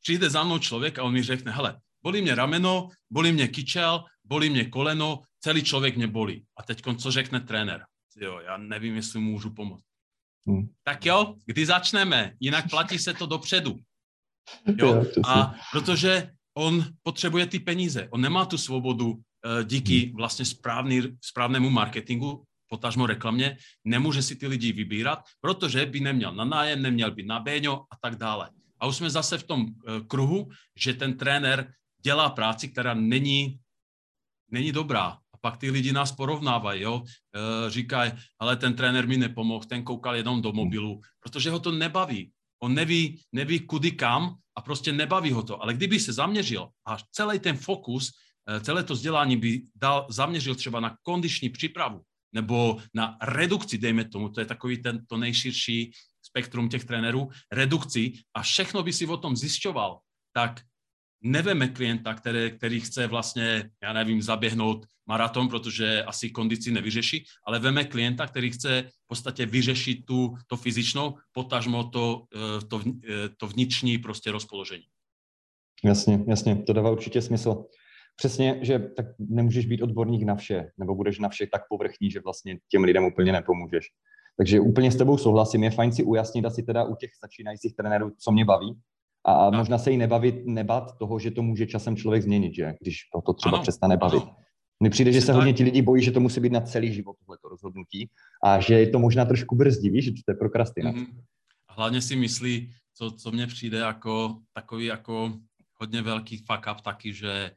přijde 0.03 0.31
za 0.31 0.45
mnou 0.45 0.59
člověk 0.59 0.99
a 0.99 1.03
on 1.03 1.13
mi 1.13 1.23
řekne, 1.23 1.53
hele, 1.53 1.81
bolí 2.03 2.23
mě 2.23 2.35
rameno, 2.35 2.89
bolí 3.11 3.33
mě 3.33 3.49
kyčel, 3.49 4.05
bolí 4.25 4.51
mě 4.51 4.65
koleno, 4.65 5.23
celý 5.41 5.63
člověk 5.63 5.97
mě 5.97 6.07
bolí. 6.07 6.45
A 6.57 6.63
teď 6.63 6.83
co 6.99 7.11
řekne 7.11 7.41
trenér? 7.41 7.85
Jo, 8.17 8.41
já 8.41 8.57
nevím, 8.57 8.97
jestli 8.97 9.21
můžu 9.21 9.51
pomoct. 9.51 9.92
Hmm. 10.47 10.69
Tak 10.85 11.07
jo, 11.07 11.35
kdy 11.47 11.67
začneme? 11.67 12.35
Jinak 12.41 12.71
platí 12.71 12.99
se 12.99 13.15
to 13.15 13.27
dopředu. 13.27 13.77
Jo? 14.79 15.05
A 15.27 15.55
protože 15.73 16.31
on 16.55 16.85
potřebuje 17.03 17.47
ty 17.47 17.61
peníze. 17.61 18.09
On 18.11 18.21
nemá 18.21 18.45
tu 18.45 18.59
svobodu 18.59 19.11
uh, 19.11 19.21
díky 19.65 19.99
hmm. 19.99 20.17
vlastně 20.17 20.45
správný, 20.45 21.03
správnému 21.21 21.71
marketingu, 21.71 22.45
potažmo 22.69 23.07
reklamě, 23.07 23.57
nemůže 23.85 24.23
si 24.23 24.37
ty 24.37 24.47
lidi 24.47 24.73
vybírat, 24.73 25.19
protože 25.41 25.87
by 25.87 26.01
neměl 26.01 26.35
na 26.35 26.45
nájem, 26.45 26.83
neměl 26.83 27.11
by 27.11 27.23
na 27.23 27.41
béňo 27.41 27.85
a 27.91 27.97
tak 28.01 28.17
dále. 28.17 28.51
A 28.81 28.87
už 28.87 28.97
jsme 28.97 29.11
zase 29.11 29.39
v 29.39 29.43
tom 29.43 29.61
uh, 29.63 30.07
kruhu, 30.07 30.49
že 30.77 30.95
ten 30.95 31.17
trenér 31.17 31.73
dělá 32.03 32.31
práci, 32.31 32.69
která 32.69 32.95
není, 32.95 33.59
není 34.51 34.73
dobrá 34.73 35.22
pak 35.43 35.57
ty 35.57 35.71
lidi 35.71 35.93
nás 35.93 36.13
porovnávají, 36.13 36.83
jo, 36.83 37.03
e, 37.03 37.71
říkají, 37.71 38.13
ale 38.39 38.57
ten 38.57 38.75
trenér 38.75 39.09
mi 39.09 39.17
nepomohl, 39.17 39.65
ten 39.65 39.83
koukal 39.83 40.17
jenom 40.17 40.43
do 40.43 40.53
mobilu, 40.53 41.01
protože 41.21 41.51
ho 41.51 41.59
to 41.59 41.73
nebaví. 41.73 42.31
On 42.63 42.75
neví, 42.75 43.21
neví 43.33 43.61
kudy 43.61 43.91
kam 43.91 44.35
a 44.57 44.61
prostě 44.63 44.93
nebaví 44.93 45.33
ho 45.33 45.43
to. 45.43 45.63
Ale 45.63 45.75
kdyby 45.75 46.01
se 46.01 46.13
zaměřil 46.13 46.69
a 46.87 46.97
celý 47.11 47.39
ten 47.39 47.57
fokus, 47.57 48.11
e, 48.49 48.61
celé 48.61 48.85
to 48.85 48.95
vzdělání 48.95 49.37
by 49.37 49.63
dal, 49.75 50.07
zaměřil 50.11 50.55
třeba 50.55 50.81
na 50.81 50.97
kondiční 51.03 51.49
přípravu 51.49 52.01
nebo 52.33 52.81
na 52.95 53.17
redukci, 53.23 53.79
dejme 53.79 54.05
tomu, 54.05 54.29
to 54.29 54.41
je 54.41 54.47
takový 54.47 54.83
ten, 54.83 55.07
to 55.07 55.17
nejširší 55.17 55.93
spektrum 56.23 56.69
těch 56.69 56.85
trenérů, 56.85 57.29
redukci 57.53 58.13
a 58.35 58.43
všechno 58.43 58.83
by 58.83 58.93
si 58.93 59.07
o 59.07 59.17
tom 59.17 59.37
zjišťoval, 59.37 59.99
tak 60.33 60.61
neveme 61.23 61.69
klienta, 61.69 62.15
který, 62.15 62.51
který 62.51 62.81
chce 62.81 63.07
vlastně, 63.07 63.71
já 63.83 63.93
nevím, 63.93 64.23
zaběhnout 64.23 64.87
maraton, 65.07 65.49
protože 65.49 66.03
asi 66.03 66.31
kondici 66.31 66.71
nevyřeší, 66.71 67.25
ale 67.47 67.59
veme 67.59 67.85
klienta, 67.85 68.27
který 68.27 68.51
chce 68.51 68.83
v 68.83 69.07
podstatě 69.07 69.47
vyřešit 69.47 70.07
tu, 70.07 70.35
to 70.47 70.57
fyzičnou, 70.57 71.15
potažmo 71.33 71.85
to, 71.85 72.23
eh, 72.37 72.67
to, 72.67 72.81
eh, 72.87 73.29
to 73.37 73.47
vnitřní 73.47 73.99
prostě 73.99 74.33
rozpoložení. 74.33 74.85
Jasně, 75.85 76.25
jasně, 76.29 76.63
to 76.63 76.73
dává 76.73 76.91
určitě 76.91 77.23
smysl. 77.23 77.65
Přesně, 78.17 78.59
že 78.63 78.79
tak 78.79 79.07
nemůžeš 79.19 79.67
být 79.67 79.83
odborník 79.83 80.23
na 80.23 80.35
vše, 80.35 80.71
nebo 80.79 80.95
budeš 80.95 81.19
na 81.19 81.29
vše 81.29 81.47
tak 81.47 81.63
povrchní, 81.69 82.11
že 82.11 82.21
vlastně 82.21 82.59
těm 82.69 82.85
lidem 82.85 83.05
úplně 83.05 83.33
nepomůžeš. 83.33 83.87
Takže 84.37 84.61
úplně 84.61 84.93
s 84.93 84.97
tebou 84.97 85.19
souhlasím, 85.19 85.65
je 85.65 85.71
fajn 85.71 85.93
si 85.93 86.03
ujasnit 86.03 86.45
asi 86.45 86.63
teda 86.63 86.85
u 86.85 86.97
těch 86.97 87.11
začínajících 87.23 87.75
trenérů, 87.77 88.11
co 88.19 88.33
mě 88.33 88.45
baví, 88.45 88.81
A 89.25 89.51
tak. 89.51 89.59
možná 89.59 89.79
se 89.79 89.91
jí 89.91 89.97
nebavit, 89.97 90.47
nebat 90.47 90.99
toho, 90.99 91.19
že 91.19 91.31
to 91.31 91.43
může 91.43 91.67
časem 91.67 91.97
člověk 91.97 92.23
změnit, 92.23 92.55
že? 92.55 92.75
Když 92.81 92.99
to 93.27 93.33
třeba 93.33 93.57
ano, 93.57 93.63
přestane 93.63 93.97
bavit. 93.97 94.23
Ano. 94.23 94.37
Mně 94.81 94.91
přijde, 94.91 95.13
že 95.13 95.21
se 95.21 95.27
tak. 95.27 95.37
hodně 95.37 95.53
ti 95.53 95.65
lidi 95.65 95.83
bojí, 95.83 96.03
že 96.03 96.13
to 96.13 96.21
musí 96.21 96.41
být 96.41 96.53
na 96.53 96.61
celý 96.61 96.95
život 96.95 97.17
tohleto 97.19 97.49
rozhodnutí 97.49 98.11
a 98.45 98.61
že 98.61 98.75
je 98.75 98.91
to 98.91 98.99
možná 98.99 99.25
trošku 99.25 99.57
brzdí, 99.57 99.91
víš, 99.91 100.05
že 100.05 100.13
to 100.13 100.33
je 100.33 100.37
prokrastinace. 100.37 100.99
Mm-hmm. 100.99 101.23
A 101.69 101.73
hlavně 101.73 102.03
si 102.03 102.17
myslí, 102.17 102.73
co, 102.95 103.11
co 103.11 103.31
mně 103.31 103.47
přijde 103.47 103.79
jako 103.79 104.37
takový 104.53 104.85
jako 104.85 105.33
hodně 105.81 106.03
velký 106.03 106.37
fuck 106.37 106.67
up 106.73 106.81
taky, 106.81 107.15
že 107.15 107.51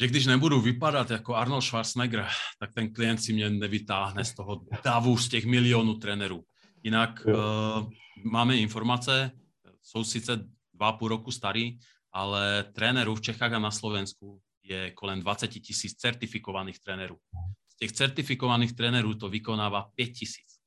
že 0.00 0.06
když 0.06 0.26
nebudu 0.26 0.60
vypadat 0.60 1.10
jako 1.10 1.34
Arnold 1.34 1.64
Schwarzenegger, 1.64 2.26
tak 2.58 2.74
ten 2.74 2.92
klient 2.92 3.18
si 3.18 3.32
mě 3.32 3.50
nevytáhne 3.50 4.24
z 4.24 4.34
toho 4.34 4.60
davu 4.84 5.16
z 5.16 5.28
těch 5.28 5.46
milionů 5.46 5.94
trenérů. 5.94 6.44
Jinak 6.82 7.26
uh, 7.26 7.90
máme 8.24 8.56
informace, 8.56 9.30
jsou 9.90 10.04
sice 10.04 10.48
dva 10.74 10.92
půl 10.92 11.08
roku 11.08 11.30
starý, 11.30 11.78
ale 12.12 12.64
trenérů 12.72 13.14
v 13.14 13.20
Čechách 13.20 13.52
a 13.52 13.58
na 13.58 13.70
Slovensku 13.70 14.40
je 14.62 14.90
kolem 14.90 15.20
20 15.20 15.48
tisíc 15.48 15.96
certifikovaných 15.96 16.80
trenérů. 16.80 17.18
Z 17.68 17.76
těch 17.76 17.92
certifikovaných 17.92 18.72
trenérů 18.72 19.14
to 19.14 19.28
vykonává 19.28 19.90
5 19.94 20.06
tisíc. 20.06 20.60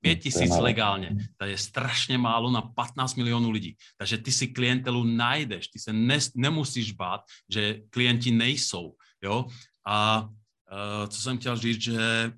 5 0.00 0.16
tisíc 0.16 0.56
legálně. 0.56 1.16
To 1.36 1.44
je 1.44 1.58
strašně 1.58 2.18
málo 2.18 2.50
na 2.50 2.62
15 2.62 3.14
milionů 3.14 3.50
lidí. 3.50 3.76
Takže 3.96 4.18
ty 4.18 4.32
si 4.32 4.48
klientelu 4.48 5.04
najdeš, 5.04 5.68
ty 5.68 5.78
se 5.78 5.92
ne, 5.92 6.18
nemusíš 6.36 6.92
bát, 6.92 7.20
že 7.50 7.80
klienti 7.90 8.30
nejsou. 8.30 8.96
Jo? 9.22 9.46
A 9.86 10.22
uh, 10.22 11.08
co 11.08 11.20
jsem 11.20 11.38
chtěl 11.38 11.56
říct, 11.56 11.82
že 11.82 12.32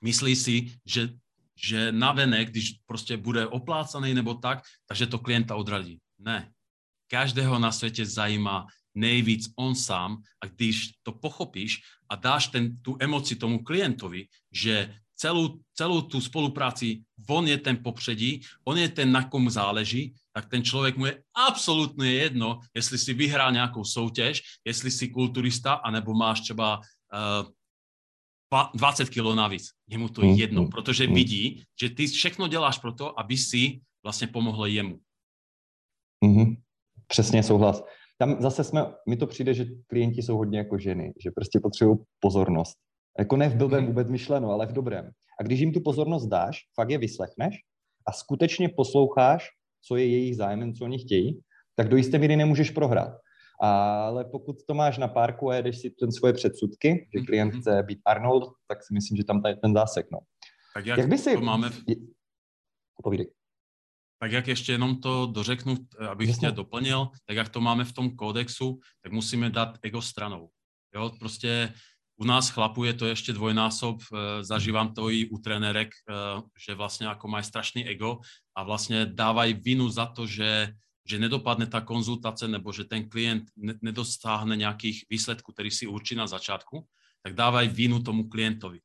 myslí 0.00 0.36
si, 0.36 0.72
že, 0.86 1.08
že 1.62 1.92
navenek, 1.92 2.50
když 2.50 2.72
prostě 2.86 3.16
bude 3.16 3.46
oplácaný 3.46 4.14
nebo 4.14 4.34
tak, 4.34 4.64
takže 4.86 5.06
to 5.06 5.18
klienta 5.18 5.56
odradí. 5.56 5.98
Ne. 6.18 6.52
Každého 7.10 7.58
na 7.58 7.72
světě 7.72 8.06
zajímá 8.06 8.66
nejvíc 8.94 9.52
on 9.56 9.74
sám 9.74 10.22
a 10.40 10.46
když 10.46 10.90
to 11.02 11.12
pochopíš 11.12 11.82
a 12.08 12.16
dáš 12.16 12.46
ten, 12.46 12.76
tu 12.82 12.96
emoci 13.00 13.36
tomu 13.36 13.64
klientovi, 13.64 14.26
že 14.52 14.94
celou, 15.20 15.60
celou 15.74 16.00
tu 16.02 16.20
spolupráci, 16.20 17.04
on 17.28 17.48
je 17.48 17.58
ten 17.58 17.76
popředí, 17.82 18.40
on 18.64 18.78
je 18.78 18.88
ten, 18.88 19.12
na 19.12 19.28
kom 19.28 19.50
záleží, 19.50 20.14
tak 20.32 20.48
ten 20.48 20.64
člověk 20.64 20.96
mu 20.96 21.06
je 21.06 21.22
absolutně 21.34 22.12
jedno, 22.12 22.60
jestli 22.74 22.98
si 22.98 23.14
vyhrá 23.14 23.50
nějakou 23.50 23.84
soutěž, 23.84 24.42
jestli 24.64 24.90
si 24.90 25.08
kulturista, 25.08 25.72
anebo 25.74 26.14
máš 26.14 26.40
třeba 26.40 26.78
uh, 26.78 27.52
20 28.74 29.10
kilo 29.10 29.34
navíc. 29.34 29.70
Je 29.88 29.98
mu 29.98 30.08
to 30.08 30.22
mm, 30.22 30.34
jedno, 30.34 30.62
mm, 30.62 30.68
protože 30.68 31.06
mm. 31.06 31.14
vidí, 31.14 31.62
že 31.80 31.90
ty 31.90 32.06
všechno 32.06 32.48
děláš 32.48 32.78
pro 32.78 32.92
to, 32.92 33.20
aby 33.20 33.36
si 33.36 33.80
vlastně 34.02 34.26
pomohl 34.26 34.66
jemu. 34.66 34.98
Mm-hmm. 36.24 36.56
Přesně 37.06 37.42
souhlas. 37.42 37.82
Tam 38.18 38.42
zase 38.42 38.64
jsme, 38.64 38.86
mi 39.08 39.16
to 39.16 39.26
přijde, 39.26 39.54
že 39.54 39.66
klienti 39.86 40.22
jsou 40.22 40.36
hodně 40.36 40.58
jako 40.58 40.78
ženy, 40.78 41.12
že 41.22 41.30
prostě 41.30 41.60
potřebují 41.60 41.98
pozornost. 42.20 42.78
Jako 43.18 43.36
ne 43.36 43.48
v 43.48 43.56
blbém 43.56 43.86
vůbec 43.86 44.08
myšleno, 44.08 44.50
ale 44.50 44.66
v 44.66 44.72
dobrém. 44.72 45.10
A 45.40 45.42
když 45.42 45.60
jim 45.60 45.72
tu 45.72 45.80
pozornost 45.80 46.26
dáš, 46.26 46.60
fakt 46.74 46.90
je 46.90 46.98
vyslechneš 46.98 47.56
a 48.06 48.12
skutečně 48.12 48.68
posloucháš, 48.68 49.48
co 49.82 49.96
je 49.96 50.06
jejich 50.06 50.36
zájem, 50.36 50.74
co 50.74 50.84
oni 50.84 50.98
chtějí, 50.98 51.40
tak 51.76 51.88
do 51.88 51.96
jisté 51.96 52.18
míry 52.18 52.36
nemůžeš 52.36 52.70
prohrát. 52.70 53.12
Ale 53.60 54.24
pokud 54.24 54.56
to 54.66 54.74
máš 54.74 54.98
na 54.98 55.08
párku 55.08 55.50
a 55.50 55.54
jedeš 55.54 55.78
si 55.78 55.90
ten 55.90 56.12
svoje 56.12 56.32
předsudky, 56.32 57.08
že 57.14 57.18
mhm, 57.18 57.26
klient 57.26 57.52
mhm. 57.52 57.60
chce 57.60 57.82
být 57.82 58.00
Arnold, 58.06 58.52
tak 58.66 58.84
si 58.84 58.94
myslím, 58.94 59.16
že 59.16 59.24
tam 59.24 59.42
je 59.46 59.56
ten 59.56 59.74
zásek. 59.74 60.06
No. 60.12 60.18
Tak 60.74 60.86
jak, 60.86 60.98
jak 60.98 61.08
by 61.08 61.18
si... 61.18 61.34
to 61.34 61.40
máme... 61.40 61.70
V... 61.70 61.84
Povídej. 63.02 63.30
Tak 64.22 64.32
jak 64.32 64.48
ještě 64.48 64.72
jenom 64.72 65.00
to 65.00 65.26
dořeknu, 65.26 65.76
abych 66.08 66.28
Jasně. 66.28 66.48
tě 66.48 66.54
doplnil, 66.54 67.08
tak 67.26 67.36
jak 67.36 67.48
to 67.48 67.60
máme 67.60 67.84
v 67.84 67.92
tom 67.92 68.16
kódexu, 68.16 68.80
tak 69.02 69.12
musíme 69.12 69.50
dát 69.50 69.78
ego 69.82 70.02
stranou. 70.02 70.50
Jo, 70.94 71.10
prostě 71.18 71.72
u 72.20 72.24
nás 72.24 72.48
chlapů 72.48 72.84
je 72.84 72.94
to 72.94 73.06
ještě 73.06 73.32
dvojnásob, 73.32 74.00
eh, 74.02 74.44
zažívám 74.44 74.94
to 74.94 75.10
i 75.10 75.28
u 75.28 75.38
trenérek, 75.38 75.88
eh, 75.88 76.12
že 76.66 76.74
vlastně 76.74 77.06
jako 77.06 77.28
mají 77.28 77.44
strašný 77.44 77.88
ego 77.88 78.18
a 78.54 78.62
vlastně 78.62 79.06
dávají 79.06 79.54
vinu 79.54 79.88
za 79.88 80.06
to, 80.06 80.26
že, 80.26 80.74
že 81.10 81.18
nedopadne 81.18 81.66
ta 81.66 81.82
konzultace 81.82 82.48
nebo 82.48 82.72
že 82.72 82.86
ten 82.86 83.10
klient 83.10 83.50
nedostáhne 83.82 84.56
nějakých 84.56 85.04
výsledků, 85.10 85.52
který 85.52 85.70
si 85.70 85.86
určí 85.86 86.14
na 86.14 86.26
začátku, 86.26 86.86
tak 87.22 87.34
dávají 87.34 87.68
vinu 87.68 88.02
tomu 88.02 88.28
klientovi. 88.30 88.80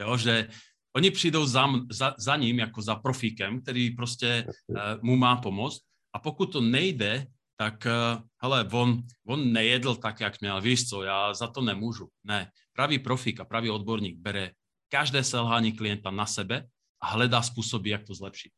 Jo, 0.00 0.16
že 0.16 0.48
oni 0.96 1.10
přijdou 1.10 1.46
za, 1.46 1.68
za, 1.90 2.14
za 2.18 2.36
ním 2.36 2.58
jako 2.58 2.82
za 2.82 2.94
profíkem, 2.94 3.60
který 3.60 3.90
prostě 3.90 4.44
uh, 4.46 4.76
mu 5.02 5.16
má 5.16 5.36
pomoct 5.36 5.80
a 6.12 6.18
pokud 6.18 6.52
to 6.52 6.60
nejde, 6.60 7.26
tak 7.56 7.86
uh, 7.88 8.22
hele, 8.42 8.68
on, 8.72 9.02
on 9.26 9.52
nejedl 9.52 9.94
tak, 9.96 10.20
jak 10.20 10.40
měl, 10.40 10.60
víš 10.60 10.88
co, 10.88 11.02
já 11.02 11.34
za 11.34 11.46
to 11.48 11.60
nemůžu. 11.60 12.08
Ne, 12.24 12.52
pravý 12.72 12.98
profík 12.98 13.40
a 13.40 13.44
pravý 13.44 13.70
odborník 13.70 14.18
bere 14.20 14.52
každé 14.88 15.24
selhání 15.24 15.72
klienta 15.72 16.10
na 16.10 16.26
sebe 16.26 16.68
a 17.00 17.06
hledá 17.06 17.42
způsoby, 17.42 17.90
jak 17.90 18.04
to 18.04 18.14
zlepšit. 18.14 18.52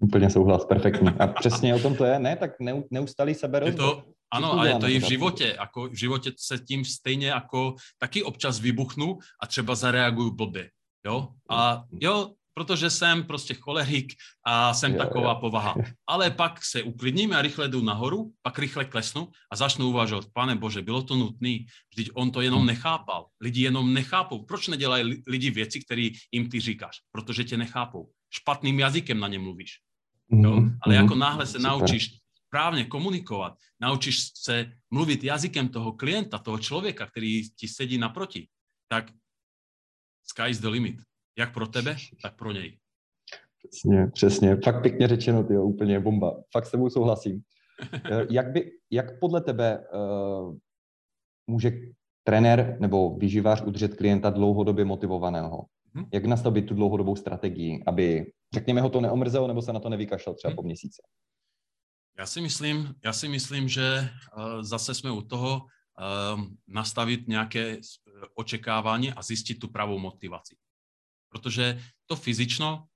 Úplně 0.00 0.30
souhlas, 0.30 0.64
perfektní. 0.64 1.08
A 1.18 1.26
přesně 1.26 1.74
o 1.74 1.78
tom 1.78 1.96
to 1.96 2.04
je, 2.04 2.18
ne? 2.18 2.36
Tak 2.36 2.50
neustalý 2.90 3.34
sebe 3.34 3.72
to, 3.72 4.04
Ano, 4.30 4.52
ale 4.52 4.68
je 4.68 4.74
to 4.78 4.88
i 4.88 4.98
v 4.98 5.08
životě. 5.08 5.56
Jako 5.58 5.88
v 5.88 5.94
životě 5.94 6.32
se 6.36 6.58
tím 6.58 6.84
stejně 6.84 7.26
jako 7.26 7.74
taky 7.98 8.22
občas 8.22 8.60
vybuchnu 8.60 9.18
a 9.42 9.46
třeba 9.46 9.74
zareaguju 9.74 10.30
blbě. 10.30 10.70
Jo? 11.06 11.28
A 11.50 11.84
jo, 12.00 12.32
protože 12.54 12.90
jsem 12.90 13.24
prostě 13.24 13.54
cholerik 13.54 14.12
a 14.46 14.74
jsem 14.74 14.92
jo, 14.92 14.98
taková 14.98 15.32
jo. 15.32 15.38
povaha. 15.40 15.74
Ale 16.08 16.30
pak 16.30 16.64
se 16.64 16.82
uklidním 16.82 17.32
a 17.32 17.42
rychle 17.42 17.68
jdu 17.68 17.82
nahoru, 17.82 18.32
pak 18.42 18.58
rychle 18.58 18.84
klesnu 18.84 19.28
a 19.52 19.56
začnu 19.56 19.88
uvažovat, 19.88 20.26
pane 20.32 20.56
bože, 20.56 20.82
bylo 20.82 21.02
to 21.02 21.16
nutné, 21.16 21.58
vždyť 21.94 22.10
on 22.14 22.30
to 22.30 22.40
jenom 22.40 22.66
nechápal. 22.66 23.26
Lidi 23.40 23.62
jenom 23.62 23.94
nechápou. 23.94 24.44
Proč 24.44 24.68
nedělají 24.68 25.22
lidi 25.26 25.50
věci, 25.50 25.80
které 25.80 26.10
jim 26.32 26.48
ty 26.48 26.60
říkáš? 26.60 26.96
Protože 27.12 27.44
tě 27.44 27.56
nechápou. 27.56 28.10
Špatným 28.30 28.78
jazykem 28.80 29.20
na 29.20 29.28
ně 29.28 29.38
mluvíš. 29.38 29.87
Mhm, 30.28 30.78
Ale 30.82 30.94
jako 30.94 31.14
mhm. 31.14 31.18
náhle 31.18 31.46
se 31.46 31.58
naučíš 31.58 32.18
správně 32.46 32.84
komunikovat, 32.84 33.54
naučíš 33.80 34.30
se 34.34 34.72
mluvit 34.90 35.24
jazykem 35.24 35.68
toho 35.68 35.92
klienta, 35.92 36.38
toho 36.38 36.58
člověka, 36.58 37.06
který 37.06 37.50
ti 37.50 37.68
sedí 37.68 37.98
naproti, 37.98 38.48
tak 38.88 39.10
sky 40.24 40.50
is 40.50 40.60
the 40.60 40.68
limit. 40.68 40.96
Jak 41.38 41.54
pro 41.54 41.66
tebe, 41.66 41.96
tak 42.22 42.36
pro 42.36 42.52
něj. 42.52 42.78
Přesně, 43.58 44.06
přesně. 44.14 44.56
Fakt 44.64 44.82
pěkně 44.82 45.08
řečeno, 45.08 45.44
ty 45.44 45.58
úplně 45.58 46.00
bomba. 46.00 46.42
Fakt 46.52 46.66
s 46.66 46.70
tebou 46.70 46.90
souhlasím. 46.90 47.42
Eh, 48.04 48.26
jak, 48.30 48.52
by, 48.52 48.72
jak 48.90 49.20
podle 49.20 49.40
tebe 49.40 49.78
uh, 49.78 50.56
může 51.46 51.72
trenér 52.24 52.76
nebo 52.80 53.16
výživář 53.16 53.62
udržet 53.62 53.94
klienta 53.94 54.30
dlouhodobě 54.30 54.84
motivovaného? 54.84 55.64
Hmm. 55.98 56.08
Jak 56.12 56.24
nastavit 56.24 56.62
tu 56.62 56.74
dlouhodobou 56.74 57.16
strategii, 57.16 57.82
aby, 57.86 58.32
řekněme, 58.54 58.80
ho 58.80 58.90
to 58.90 59.00
neomrzelo 59.00 59.48
nebo 59.48 59.62
se 59.62 59.72
na 59.72 59.80
to 59.80 59.88
nevykašlal 59.88 60.34
třeba 60.34 60.50
hmm. 60.50 60.56
po 60.56 60.62
měsíci? 60.62 61.02
Já 62.18 62.26
si 62.26 62.40
myslím, 62.40 62.94
já 63.04 63.12
si 63.12 63.28
myslím 63.28 63.68
že 63.68 64.08
uh, 64.36 64.62
zase 64.62 64.94
jsme 64.94 65.10
u 65.10 65.22
toho 65.22 65.60
uh, 65.60 66.44
nastavit 66.66 67.28
nějaké 67.28 67.78
očekávání 68.34 69.12
a 69.12 69.22
zjistit 69.22 69.54
tu 69.54 69.68
pravou 69.68 69.98
motivaci. 69.98 70.56
Protože 71.28 71.80
to 72.06 72.16
fyzično, 72.16 72.86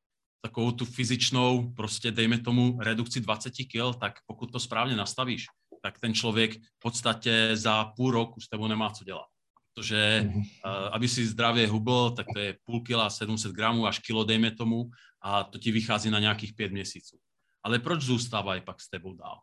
takovou 0.41 0.73
tu 0.73 0.85
fyzičnou, 0.85 1.73
prostě 1.73 2.11
dejme 2.11 2.39
tomu 2.39 2.79
redukci 2.81 3.21
20 3.21 3.51
kg, 3.51 3.99
tak 4.01 4.13
pokud 4.27 4.53
to 4.53 4.61
správně 4.61 4.97
nastavíš, 4.97 5.47
tak 5.83 6.01
ten 6.01 6.15
člověk 6.15 6.53
v 6.55 6.79
podstatě 6.79 7.51
za 7.55 7.85
půl 7.85 8.11
roku 8.11 8.41
s 8.41 8.49
tebou 8.49 8.67
nemá 8.67 8.91
co 8.91 9.05
dělat. 9.05 9.32
Protože 9.75 10.29
uh, 10.29 10.71
aby 10.93 11.09
si 11.09 11.27
zdravě 11.27 11.67
hubl, 11.67 12.11
tak 12.11 12.27
to 12.35 12.41
je 12.41 12.57
půl 12.65 12.81
kila, 12.81 13.11
700 13.11 13.53
gramů 13.53 13.87
až 13.87 13.99
kilo, 13.99 14.25
dejme 14.25 14.51
tomu, 14.51 14.91
a 15.23 15.45
to 15.45 15.59
ti 15.59 15.73
vychází 15.73 16.11
na 16.11 16.19
nějakých 16.19 16.55
pět 16.55 16.73
měsíců. 16.73 17.19
Ale 17.63 17.79
proč 17.79 18.03
zůstávají 18.03 18.61
pak 18.61 18.81
s 18.81 18.89
tebou 18.89 19.15
dál? 19.15 19.39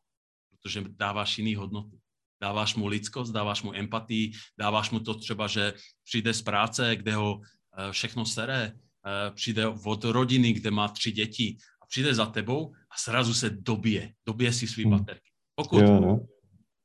Protože 0.50 0.84
dáváš 0.90 1.38
jiný 1.38 1.56
hodnoty. 1.56 1.98
Dáváš 2.42 2.76
mu 2.76 2.88
lidskost, 2.88 3.32
dáváš 3.32 3.62
mu 3.62 3.76
empatii, 3.76 4.32
dáváš 4.60 4.90
mu 4.90 5.00
to 5.00 5.14
třeba, 5.14 5.48
že 5.48 5.74
přijde 6.04 6.34
z 6.34 6.42
práce, 6.42 6.96
kde 6.96 7.16
ho 7.16 7.42
Eh, 7.78 7.92
všechno 7.92 8.26
sere, 8.26 8.74
eh, 9.06 9.32
přijde 9.32 9.68
od 9.68 10.04
rodiny, 10.04 10.54
kde 10.54 10.72
má 10.72 10.88
tři 10.88 11.12
děti 11.12 11.58
a 11.82 11.86
přijde 11.86 12.16
za 12.16 12.26
tebou 12.26 12.74
a 12.74 12.98
srazu 12.98 13.34
se 13.34 13.50
dobije, 13.50 14.14
dobije 14.26 14.54
si 14.54 14.68
svý 14.68 14.84
hmm. 14.84 14.98
baterky. 14.98 15.30
Pokud, 15.56 15.82
no. 15.82 16.20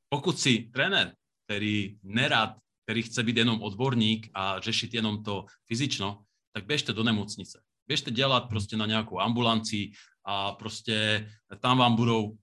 pokud 0.09 0.39
si 0.39 0.59
trenér, 0.59 1.15
který 1.45 1.99
nerad, 2.03 2.55
který 2.85 3.03
chce 3.03 3.23
být 3.23 3.37
jenom 3.37 3.63
odborník 3.63 4.31
a 4.35 4.61
řešit 4.61 4.95
jenom 4.95 5.23
to 5.25 5.45
fyzično, 5.67 6.25
tak 6.53 6.67
běžte 6.67 6.93
do 6.93 7.03
nemocnice. 7.03 7.63
Běžte 7.87 8.11
dělat 8.11 8.49
prostě 8.49 8.77
na 8.77 8.87
nějakou 8.87 9.21
ambulanci 9.21 9.91
a 10.25 10.53
prostě 10.53 11.29
tam 11.61 11.79
vám 11.79 11.97
budou 11.97 12.37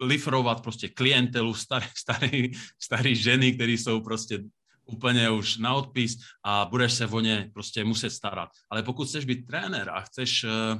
lifrovat 0.00 0.62
prostě 0.62 0.88
klientelu, 0.88 1.54
staré, 1.54 1.88
staré, 1.96 2.42
staré 2.78 3.14
ženy, 3.14 3.52
které 3.52 3.72
jsou 3.72 4.00
prostě 4.00 4.44
úplně 4.84 5.30
už 5.30 5.56
na 5.56 5.74
odpis 5.74 6.18
a 6.44 6.64
budeš 6.64 6.92
se 6.92 7.06
o 7.06 7.20
ně 7.20 7.50
prostě 7.54 7.84
muset 7.84 8.10
starat. 8.10 8.48
Ale 8.70 8.82
pokud 8.82 9.08
chceš 9.08 9.24
být 9.24 9.46
trenér 9.46 9.90
a 9.90 10.00
chceš, 10.00 10.44
eh, 10.44 10.78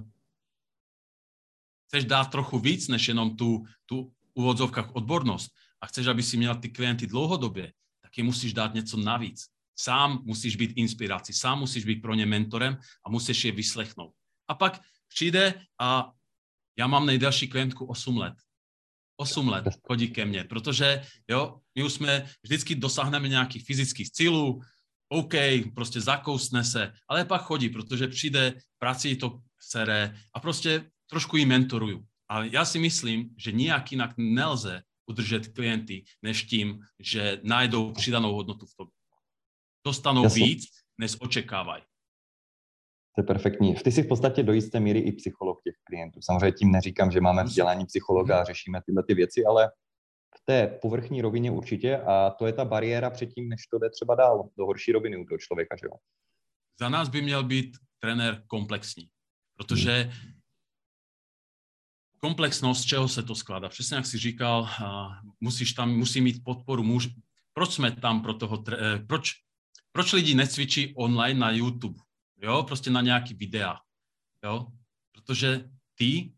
chceš 1.87 2.05
dát 2.05 2.31
trochu 2.31 2.59
víc, 2.59 2.89
než 2.89 3.09
jenom 3.09 3.37
tu, 3.37 3.65
tu 3.87 4.13
úvodzovkách 4.35 4.95
odbornost 4.95 5.53
a 5.81 5.87
chceš, 5.87 6.07
aby 6.07 6.23
si 6.23 6.37
měl 6.37 6.55
ty 6.55 6.69
klienty 6.69 7.07
dlouhodobě, 7.07 7.73
tak 8.11 8.19
je 8.19 8.25
musíš 8.25 8.53
dát 8.53 8.75
něco 8.75 8.97
navíc. 8.97 9.47
Sám 9.79 10.23
musíš 10.25 10.57
být 10.57 10.73
inspirací, 10.77 11.33
sám 11.33 11.59
musíš 11.59 11.85
být 11.85 12.03
pro 12.03 12.15
ně 12.15 12.27
mentorem 12.27 12.79
a 13.07 13.11
musíš 13.11 13.45
je 13.45 13.53
vyslechnout. 13.53 14.15
A 14.49 14.55
pak 14.55 14.83
přijde 15.09 15.63
a 15.81 16.13
já 16.79 16.87
mám 16.87 17.07
nejdelší 17.07 17.49
klientku 17.49 17.87
8 17.87 18.17
let. 18.17 18.35
8 19.17 19.49
let 19.49 19.65
chodí 19.87 20.11
ke 20.11 20.27
mně, 20.27 20.45
protože 20.45 21.03
jo, 21.29 21.61
my 21.75 21.85
už 21.85 21.93
jsme, 21.93 22.27
vždycky 22.43 22.75
dosáhneme 22.75 23.29
nějakých 23.29 23.65
fyzických 23.65 24.11
cílů, 24.11 24.61
OK, 25.09 25.35
prostě 25.75 26.01
zakousne 26.01 26.65
se, 26.65 26.93
ale 27.09 27.25
pak 27.25 27.43
chodí, 27.43 27.69
protože 27.69 28.09
přijde, 28.09 28.59
práci 28.79 29.17
to 29.17 29.39
sere 29.61 30.19
a 30.35 30.41
prostě 30.41 30.91
trošku 31.07 31.37
jí 31.37 31.47
mentoruju. 31.47 32.05
Ale 32.29 32.49
já 32.53 32.65
si 32.65 32.79
myslím, 32.79 33.35
že 33.39 33.53
nijak 33.53 33.93
jinak 33.93 34.15
nelze 34.19 34.83
udržet 35.11 35.49
klienty, 35.49 36.05
než 36.23 36.45
tím, 36.45 36.81
že 36.99 37.41
najdou 37.43 37.93
přidanou 37.93 38.35
hodnotu 38.35 38.67
v 38.67 38.75
tom. 38.75 38.89
Dostanou 39.87 40.23
Jasně. 40.23 40.45
víc, 40.45 40.65
než 40.99 41.17
očekávají. 41.21 41.83
To 43.15 43.21
je 43.21 43.27
perfektní. 43.27 43.75
Ty 43.75 43.93
jsi 43.93 44.03
v 44.03 44.09
podstatě 44.09 44.43
do 44.43 44.53
jisté 44.53 44.81
míry 44.81 44.99
i 44.99 45.13
psycholog 45.13 45.63
těch 45.63 45.75
klientů. 45.85 46.21
Samozřejmě 46.23 46.53
tím 46.53 46.73
neříkám, 46.73 47.11
že 47.11 47.21
máme 47.21 47.45
vzdělání 47.45 47.87
psychologa 47.87 48.41
a 48.41 48.45
řešíme 48.45 48.81
tyhle 48.87 49.03
ty 49.03 49.15
věci, 49.15 49.45
ale 49.45 49.71
v 50.37 50.45
té 50.45 50.79
povrchní 50.83 51.23
rovině 51.23 51.51
určitě 51.51 51.97
a 51.97 52.31
to 52.31 52.47
je 52.47 52.53
ta 52.53 52.65
bariéra 52.65 53.11
předtím, 53.11 53.49
než 53.49 53.67
to 53.67 53.79
jde 53.79 53.91
třeba 53.91 54.15
dál 54.15 54.49
do 54.59 54.67
horší 54.67 54.93
roviny 54.93 55.17
u 55.17 55.25
toho 55.25 55.39
člověka, 55.39 55.77
že 55.77 55.87
jo? 55.87 55.93
Za 56.81 56.89
nás 56.89 57.09
by 57.09 57.23
měl 57.23 57.45
být 57.45 57.77
trenér 57.99 58.43
komplexní, 58.47 59.09
protože 59.57 60.03
hmm. 60.03 60.30
Komplexnost, 62.21 62.83
z 62.83 62.85
čeho 62.85 63.09
se 63.09 63.23
to 63.23 63.35
skládá? 63.35 63.69
Přesně 63.69 63.97
jak 63.97 64.07
jsi 64.07 64.19
říkal, 64.19 64.69
musíš 65.41 65.73
tam, 65.73 65.91
musí 65.91 66.21
mít 66.21 66.45
podporu 66.45 66.83
muž. 66.83 67.09
Proč 67.53 67.73
jsme 67.75 67.91
tam 67.91 68.23
pro 68.23 68.35
toho, 68.35 68.65
eh, 68.73 68.99
proč, 69.07 69.31
proč 69.93 70.13
lidi 70.13 70.35
necvičí 70.35 70.95
online 70.97 71.41
na 71.41 71.51
YouTube? 71.51 72.01
jo, 72.43 72.63
prostě 72.63 72.91
na 72.91 73.01
nějaký 73.01 73.35
videa, 73.35 73.77
jo, 74.45 74.67
protože 75.13 75.65
ty 75.95 76.33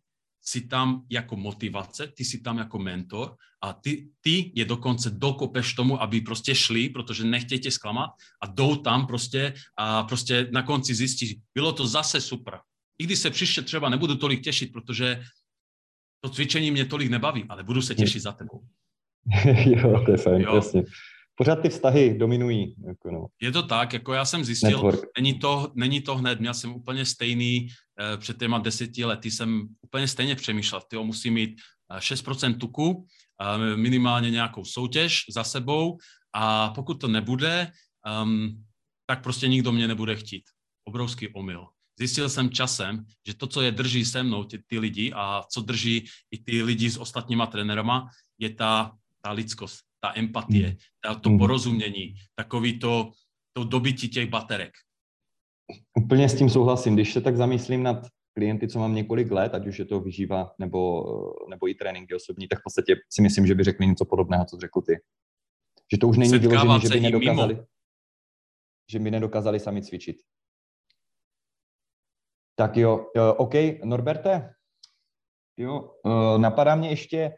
si 0.44 0.66
tam 0.66 1.06
jako 1.10 1.36
motivace, 1.36 2.06
ty 2.06 2.24
si 2.24 2.40
tam 2.40 2.58
jako 2.58 2.78
mentor 2.78 3.36
a 3.62 3.72
ty, 3.72 4.08
ty 4.20 4.52
je 4.54 4.64
dokonce 4.64 5.10
dokopeš 5.10 5.74
tomu, 5.74 6.02
aby 6.02 6.20
prostě 6.20 6.54
šli, 6.54 6.88
protože 6.88 7.24
nechtějí 7.24 7.60
tě 7.60 7.70
zklamat 7.70 8.10
a 8.42 8.46
jdou 8.46 8.76
tam 8.76 9.06
prostě 9.06 9.54
a 9.76 10.02
prostě 10.02 10.48
na 10.52 10.62
konci 10.62 10.94
zjistí, 10.94 11.42
bylo 11.54 11.72
to 11.72 11.86
zase 11.86 12.20
super. 12.20 12.58
I 12.98 13.04
když 13.04 13.18
se 13.18 13.30
příště 13.30 13.62
třeba 13.62 13.88
nebudu 13.88 14.16
tolik 14.16 14.42
těšit, 14.42 14.72
protože 14.72 15.22
to 16.24 16.30
cvičení 16.30 16.70
mě 16.70 16.84
tolik 16.84 17.10
nebaví, 17.10 17.44
ale 17.48 17.62
budu 17.62 17.82
se 17.82 17.94
těšit 17.94 18.22
za 18.22 18.32
tebou. 18.32 18.62
jo, 19.64 20.02
to 20.06 20.10
je 20.10 20.16
fajn, 20.16 20.40
jasně 20.40 20.82
pořád 21.42 21.56
ty 21.56 21.68
vztahy 21.68 22.18
dominují. 22.18 22.74
Jako 22.86 23.10
no. 23.10 23.26
Je 23.40 23.52
to 23.52 23.62
tak, 23.62 23.92
jako 23.92 24.12
já 24.12 24.24
jsem 24.24 24.44
zjistil, 24.44 24.92
není 25.18 25.38
to, 25.38 25.72
není 25.74 26.00
to 26.00 26.16
hned, 26.16 26.40
měl 26.40 26.54
jsem 26.54 26.74
úplně 26.74 27.04
stejný, 27.06 27.66
eh, 28.00 28.16
před 28.16 28.38
těma 28.38 28.58
deseti 28.58 29.04
lety 29.04 29.30
jsem 29.30 29.68
úplně 29.82 30.08
stejně 30.08 30.34
přemýšlel, 30.34 30.80
ty 30.88 30.96
musí 30.96 31.30
mít 31.30 31.60
6% 31.98 32.54
eh, 32.54 32.58
tuku, 32.58 33.06
eh, 33.42 33.76
minimálně 33.76 34.30
nějakou 34.30 34.64
soutěž 34.64 35.24
za 35.34 35.44
sebou 35.44 35.98
a 36.34 36.70
pokud 36.70 36.94
to 36.94 37.08
nebude, 37.08 37.72
um, 38.22 38.64
tak 39.06 39.22
prostě 39.22 39.48
nikdo 39.48 39.72
mě 39.72 39.88
nebude 39.88 40.16
chtít. 40.16 40.44
Obrovský 40.84 41.28
omyl. 41.34 41.66
Zjistil 41.98 42.28
jsem 42.28 42.50
časem, 42.50 43.04
že 43.26 43.36
to, 43.36 43.46
co 43.46 43.62
je 43.62 43.70
drží 43.70 44.04
se 44.04 44.22
mnou, 44.22 44.44
ty, 44.44 44.58
ty 44.66 44.78
lidi 44.78 45.12
a 45.14 45.42
co 45.50 45.60
drží 45.60 46.06
i 46.30 46.38
ty 46.38 46.62
lidi 46.62 46.90
s 46.90 46.98
ostatníma 46.98 47.46
trenérama, 47.46 48.08
je 48.38 48.50
ta, 48.50 48.92
ta 49.20 49.30
lidskost, 49.30 49.80
ta 50.00 50.12
empatie, 50.16 50.66
hmm. 50.66 50.76
ta, 51.00 51.14
to 51.14 51.28
hmm. 51.28 51.38
porozumění, 51.38 52.14
takový 52.34 52.78
to, 52.78 53.10
to 53.52 53.64
dobytí 53.64 54.08
těch 54.08 54.28
baterek. 54.28 54.72
Úplně 55.98 56.28
s 56.28 56.38
tím 56.38 56.50
souhlasím. 56.50 56.94
Když 56.94 57.12
se 57.12 57.20
tak 57.20 57.36
zamyslím 57.36 57.82
nad 57.82 58.06
klienty, 58.34 58.68
co 58.68 58.78
mám 58.78 58.94
několik 58.94 59.30
let, 59.30 59.54
ať 59.54 59.66
už 59.66 59.78
je 59.78 59.84
to 59.84 60.00
vyžívá 60.00 60.54
nebo, 60.58 61.04
nebo 61.48 61.68
i 61.68 61.74
tréninky 61.74 62.14
osobní, 62.14 62.48
tak 62.48 62.58
v 62.58 62.62
podstatě 62.62 62.96
si 63.10 63.22
myslím, 63.22 63.46
že 63.46 63.54
by 63.54 63.64
řekli 63.64 63.86
něco 63.86 64.04
podobného, 64.04 64.44
co 64.44 64.56
řekl 64.60 64.80
ty. 64.80 64.92
Že 65.92 65.98
to 65.98 66.08
už 66.08 66.16
není 66.16 66.38
vyložené, 66.38 66.80
že 66.80 66.88
by 66.88 67.00
nedokázali, 67.00 67.64
že 68.90 68.98
by 68.98 69.10
nedokázali 69.10 69.60
sami 69.60 69.82
cvičit. 69.82 70.16
Tak 72.54 72.76
jo, 72.76 73.06
OK, 73.36 73.54
Norberte, 73.84 74.54
jo, 75.56 75.90
eh, 76.06 76.38
napadá 76.38 76.74
mě 76.74 76.90
ještě, 76.90 77.34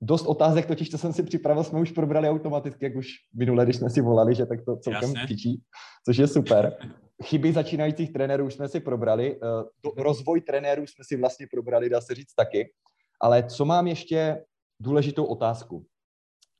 dost 0.00 0.26
otázek, 0.26 0.66
totiž 0.66 0.88
to 0.88 0.98
jsem 0.98 1.12
si 1.12 1.22
připravil, 1.22 1.64
jsme 1.64 1.80
už 1.80 1.92
probrali 1.92 2.28
automaticky, 2.28 2.84
jak 2.84 2.96
už 2.96 3.08
minule, 3.34 3.64
když 3.64 3.76
jsme 3.76 3.90
si 3.90 4.00
volali, 4.00 4.34
že 4.34 4.46
tak 4.46 4.64
to 4.64 4.76
celkem 4.76 5.14
tyčí, 5.28 5.62
což 6.04 6.16
je 6.16 6.26
super. 6.26 6.76
Chyby 7.24 7.52
začínajících 7.52 8.12
trenérů 8.12 8.46
už 8.46 8.54
jsme 8.54 8.68
si 8.68 8.80
probrali, 8.80 9.40
eh, 9.42 10.02
rozvoj 10.02 10.40
trenérů 10.40 10.86
jsme 10.86 11.04
si 11.04 11.16
vlastně 11.16 11.46
probrali, 11.50 11.90
dá 11.90 12.00
se 12.00 12.14
říct 12.14 12.34
taky, 12.34 12.72
ale 13.20 13.42
co 13.42 13.64
mám 13.64 13.86
ještě 13.86 14.44
důležitou 14.80 15.24
otázku. 15.24 15.86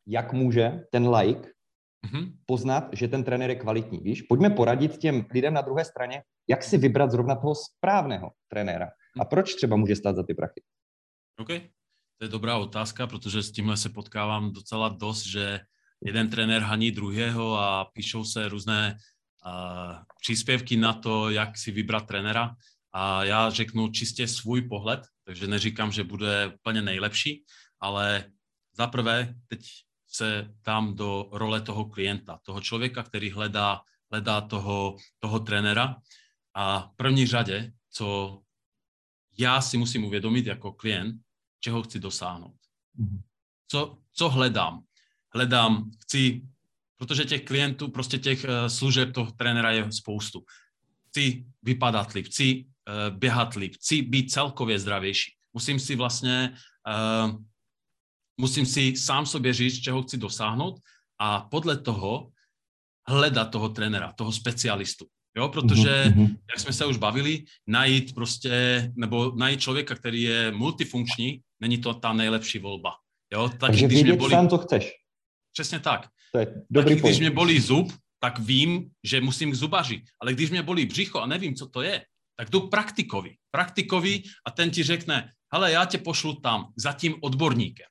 Jak 0.07 0.33
může 0.33 0.85
ten 0.91 1.09
like 1.09 1.54
mm-hmm. 2.05 2.33
poznat, 2.47 2.89
že 2.93 3.09
ten 3.09 3.25
trenér 3.25 3.51
je 3.51 3.57
kvalitní? 3.57 3.99
Víš, 3.99 4.23
pojďme 4.23 4.51
poradit 4.51 4.97
těm 4.97 5.27
lidem 5.35 5.55
na 5.55 5.61
druhé 5.61 5.85
straně, 5.85 6.23
jak 6.49 6.63
si 6.63 6.79
vybrat 6.79 7.11
zrovna 7.11 7.35
toho 7.35 7.55
správného 7.55 8.31
trenéra 8.49 8.91
a 9.21 9.25
proč 9.25 9.55
třeba 9.55 9.77
může 9.77 9.97
stát 9.97 10.17
za 10.17 10.23
ty 10.23 10.35
prachy. 10.35 10.63
Okay. 11.41 11.61
To 12.19 12.25
je 12.25 12.29
dobrá 12.29 12.57
otázka, 12.57 13.07
protože 13.07 13.43
s 13.43 13.53
tímhle 13.53 13.77
se 13.77 13.89
potkávám 13.89 14.53
docela 14.53 14.89
dost, 14.89 15.27
že 15.27 15.61
jeden 16.05 16.31
trenér 16.31 16.63
haní 16.63 16.91
druhého 16.91 17.59
a 17.59 17.85
píšou 17.85 18.25
se 18.25 18.49
různé 18.49 18.97
uh, 19.47 19.97
příspěvky 20.21 20.77
na 20.77 20.93
to, 20.93 21.31
jak 21.31 21.59
si 21.59 21.71
vybrat 21.71 22.07
trenéra. 22.07 22.55
A 22.93 23.25
já 23.25 23.51
řeknu 23.51 23.89
čistě 23.89 24.29
svůj 24.29 24.63
pohled, 24.63 25.01
takže 25.25 25.47
neříkám, 25.47 25.93
že 25.93 26.05
bude 26.05 26.47
úplně 26.47 26.83
nejlepší, 26.83 27.45
ale 27.81 28.25
za 28.77 28.87
prvé 28.87 29.35
teď 29.49 29.61
se 30.15 30.55
dám 30.67 30.95
do 30.97 31.29
role 31.33 31.61
toho 31.61 31.85
klienta, 31.85 32.39
toho 32.43 32.61
člověka, 32.61 33.03
který 33.03 33.31
hledá, 33.31 33.81
hledá 34.11 34.41
toho, 34.41 34.97
toho 35.19 35.39
trenéra. 35.41 35.97
A 36.55 36.81
v 36.81 36.97
první 36.97 37.27
řadě, 37.27 37.73
co 37.91 38.41
já 39.39 39.61
si 39.61 39.79
musím 39.79 40.05
uvědomit 40.05 40.47
jako 40.47 40.73
klient, 40.73 41.17
čeho 41.61 41.83
chci 41.83 42.01
dosáhnout. 42.01 42.57
Mhm. 42.95 43.23
Co, 43.69 43.99
co 44.13 44.29
hledám? 44.29 44.85
Hledám, 45.35 45.91
chci, 46.03 46.43
protože 46.97 47.25
těch 47.25 47.45
klientů, 47.45 47.91
prostě 47.91 48.19
těch 48.19 48.45
uh, 48.45 48.51
služeb 48.67 49.13
toho 49.13 49.33
trenéra 49.33 49.71
je 49.71 49.93
spoustu. 49.93 50.45
Chci 51.09 51.47
vypadat 51.63 52.13
líp, 52.13 52.27
chci 52.27 52.65
uh, 52.65 53.17
běhat 53.19 53.55
líp, 53.55 53.75
chci 53.75 54.03
být 54.03 54.31
celkově 54.31 54.79
zdravější. 54.79 55.37
Musím 55.53 55.81
si 55.81 55.97
vlastně, 55.97 56.55
uh, 56.87 57.43
musím 58.41 58.67
si 58.67 58.97
sám 58.97 59.27
sobě 59.27 59.53
říct, 59.53 59.81
čeho 59.81 60.03
chci 60.03 60.17
dosáhnout 60.17 60.81
a 61.21 61.41
podle 61.41 61.79
toho 61.79 62.31
hledat 63.09 63.45
toho 63.45 63.69
trenéra, 63.69 64.13
toho 64.13 64.33
specialistu. 64.33 65.07
Jo, 65.37 65.49
protože, 65.49 66.05
mm-hmm. 66.05 66.37
jak 66.51 66.61
jsme 66.61 66.73
se 66.73 66.87
už 66.87 66.97
bavili, 66.97 67.45
najít 67.67 68.15
prostě, 68.15 68.53
nebo 68.97 69.33
najít 69.37 69.61
člověka, 69.61 69.95
který 69.95 70.23
je 70.23 70.53
multifunkční, 70.53 71.41
není 71.61 71.79
to 71.79 71.95
ta 71.95 72.13
nejlepší 72.13 72.59
volba. 72.59 72.91
Jo, 73.33 73.49
tak 73.49 73.61
Takže 73.61 73.87
když 73.87 74.03
mě 74.03 74.17
bolí... 74.17 74.31
sám, 74.31 74.49
co 74.49 74.59
chceš. 74.59 74.93
Přesně 75.53 75.81
tak. 75.81 76.09
To 76.33 76.39
je 76.39 76.63
dobrý 76.71 76.95
tak, 76.95 77.05
když 77.05 77.19
mě 77.19 77.31
bolí 77.31 77.61
zub, 77.61 77.93
tak 78.21 78.39
vím, 78.39 78.91
že 79.05 79.21
musím 79.21 79.51
k 79.51 79.55
zubaři. 79.55 80.03
Ale 80.21 80.33
když 80.33 80.51
mě 80.51 80.63
bolí 80.63 80.87
břicho 80.87 81.21
a 81.21 81.27
nevím, 81.27 81.55
co 81.55 81.67
to 81.67 81.83
je, 81.83 82.05
tak 82.37 82.51
jdu 82.51 82.69
praktikovi. 82.69 83.37
Praktikovi 83.51 84.23
a 84.47 84.51
ten 84.51 84.71
ti 84.71 84.83
řekne, 84.83 85.33
hele, 85.53 85.73
já 85.73 85.85
tě 85.85 85.99
pošlu 85.99 86.35
tam 86.35 86.73
za 86.77 86.93
tím 86.93 87.15
odborníkem. 87.21 87.87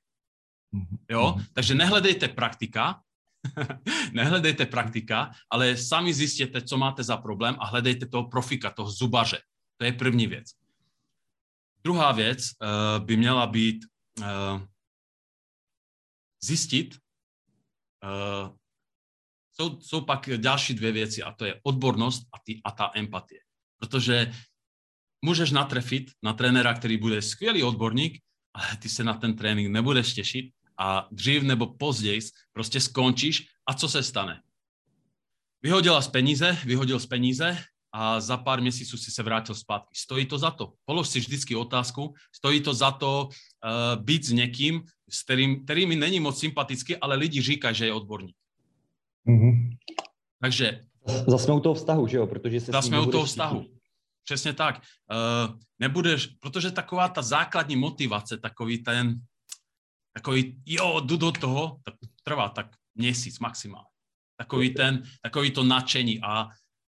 Mhm. 0.74 0.98
Jo, 1.10 1.34
mhm. 1.36 1.46
takže 1.54 1.76
nehledejte 1.76 2.28
praktika, 2.28 3.02
nehledejte 4.14 4.66
praktika, 4.66 5.32
ale 5.50 5.78
sami 5.78 6.14
zjistěte, 6.14 6.62
co 6.62 6.78
máte 6.78 7.04
za 7.04 7.18
problém 7.18 7.56
a 7.60 7.66
hledejte 7.66 8.06
toho 8.06 8.30
profika, 8.30 8.70
toho 8.70 8.92
zubaře. 8.92 9.42
To 9.78 9.86
je 9.86 9.94
první 9.94 10.28
věc. 10.28 10.52
Druhá 11.84 12.12
věc 12.12 12.40
uh, 12.40 13.06
by 13.06 13.18
měla 13.18 13.48
být 13.48 13.86
uh, 14.20 14.62
zjistit, 16.44 16.98
uh, 18.04 18.56
jsou, 19.52 19.82
jsou 19.82 20.02
pak 20.02 20.30
další 20.38 20.74
dvě 20.74 20.92
věci 20.92 21.24
a 21.24 21.32
to 21.32 21.46
je 21.46 21.60
odbornost 21.64 22.24
a, 22.34 22.38
ty, 22.46 22.62
a 22.66 22.72
ta 22.72 22.92
empatie. 22.96 23.42
Protože 23.78 24.34
můžeš 25.22 25.52
natrefit 25.52 26.12
na 26.24 26.34
trenéra, 26.34 26.74
který 26.74 26.98
bude 26.98 27.22
skvělý 27.22 27.64
odborník, 27.64 28.24
ale 28.54 28.78
ty 28.78 28.90
se 28.90 29.04
na 29.04 29.14
ten 29.14 29.36
trénink 29.36 29.72
nebudeš 29.72 30.14
těšit 30.14 30.54
a 30.78 31.08
dřív 31.12 31.44
nebo 31.44 31.68
později 31.68 32.22
prostě 32.54 32.80
skončíš 32.80 33.48
a 33.68 33.74
co 33.74 33.90
se 33.90 34.04
stane? 34.04 34.42
Vyhodila 35.62 36.02
z 36.02 36.08
peníze, 36.08 36.58
vyhodil 36.66 37.00
z 37.00 37.06
peníze 37.06 37.58
a 37.92 38.20
za 38.20 38.38
pár 38.38 38.62
měsíců 38.62 38.98
si 38.98 39.12
se 39.12 39.24
vrátil 39.24 39.56
zpátky. 39.56 39.96
Stojí 39.96 40.26
to 40.26 40.38
za 40.38 40.52
to. 40.52 40.74
Polož 40.86 41.10
si 41.10 41.20
vždycky 41.20 41.56
otázku, 41.56 42.14
stojí 42.36 42.62
to 42.62 42.74
za 42.74 42.92
to 42.92 43.30
uh, 43.30 44.04
být 44.04 44.24
s 44.24 44.32
někým, 44.32 44.84
s 45.10 45.24
kterým, 45.24 45.64
který 45.64 45.86
mi 45.86 45.96
není 45.96 46.20
moc 46.20 46.40
sympatický, 46.40 46.98
ale 46.98 47.16
lidi 47.16 47.42
říkají, 47.42 47.76
že 47.76 47.86
je 47.86 47.94
odborník. 47.94 48.36
Mm-hmm. 49.28 49.78
Takže... 50.42 50.86
Zasnou 51.28 51.60
toho 51.60 51.76
vztahu, 51.76 52.08
že 52.08 52.18
jo? 52.18 52.28
Protože 52.28 52.60
se 52.60 52.72
Zasnou 52.72 53.06
toho 53.06 53.26
vztahu. 53.26 53.64
Cítit. 53.64 53.74
Přesně 54.24 54.54
tak. 54.54 54.82
Uh, 55.12 55.56
nebudeš, 55.80 56.26
protože 56.26 56.72
taková 56.72 57.08
ta 57.08 57.22
základní 57.22 57.76
motivace, 57.76 58.38
takový 58.38 58.84
ten, 58.84 59.20
takový, 60.14 60.62
jo, 60.66 61.00
jdu 61.00 61.18
do 61.18 61.32
toho, 61.32 61.78
tak 61.84 61.96
trvá 62.24 62.50
tak 62.50 62.68
měsíc 62.96 63.40
maximálně. 63.40 63.88
Takový 64.38 64.74
ten, 64.74 65.04
takový 65.22 65.52
to 65.52 65.64
nadšení 65.64 66.22
a 66.22 66.48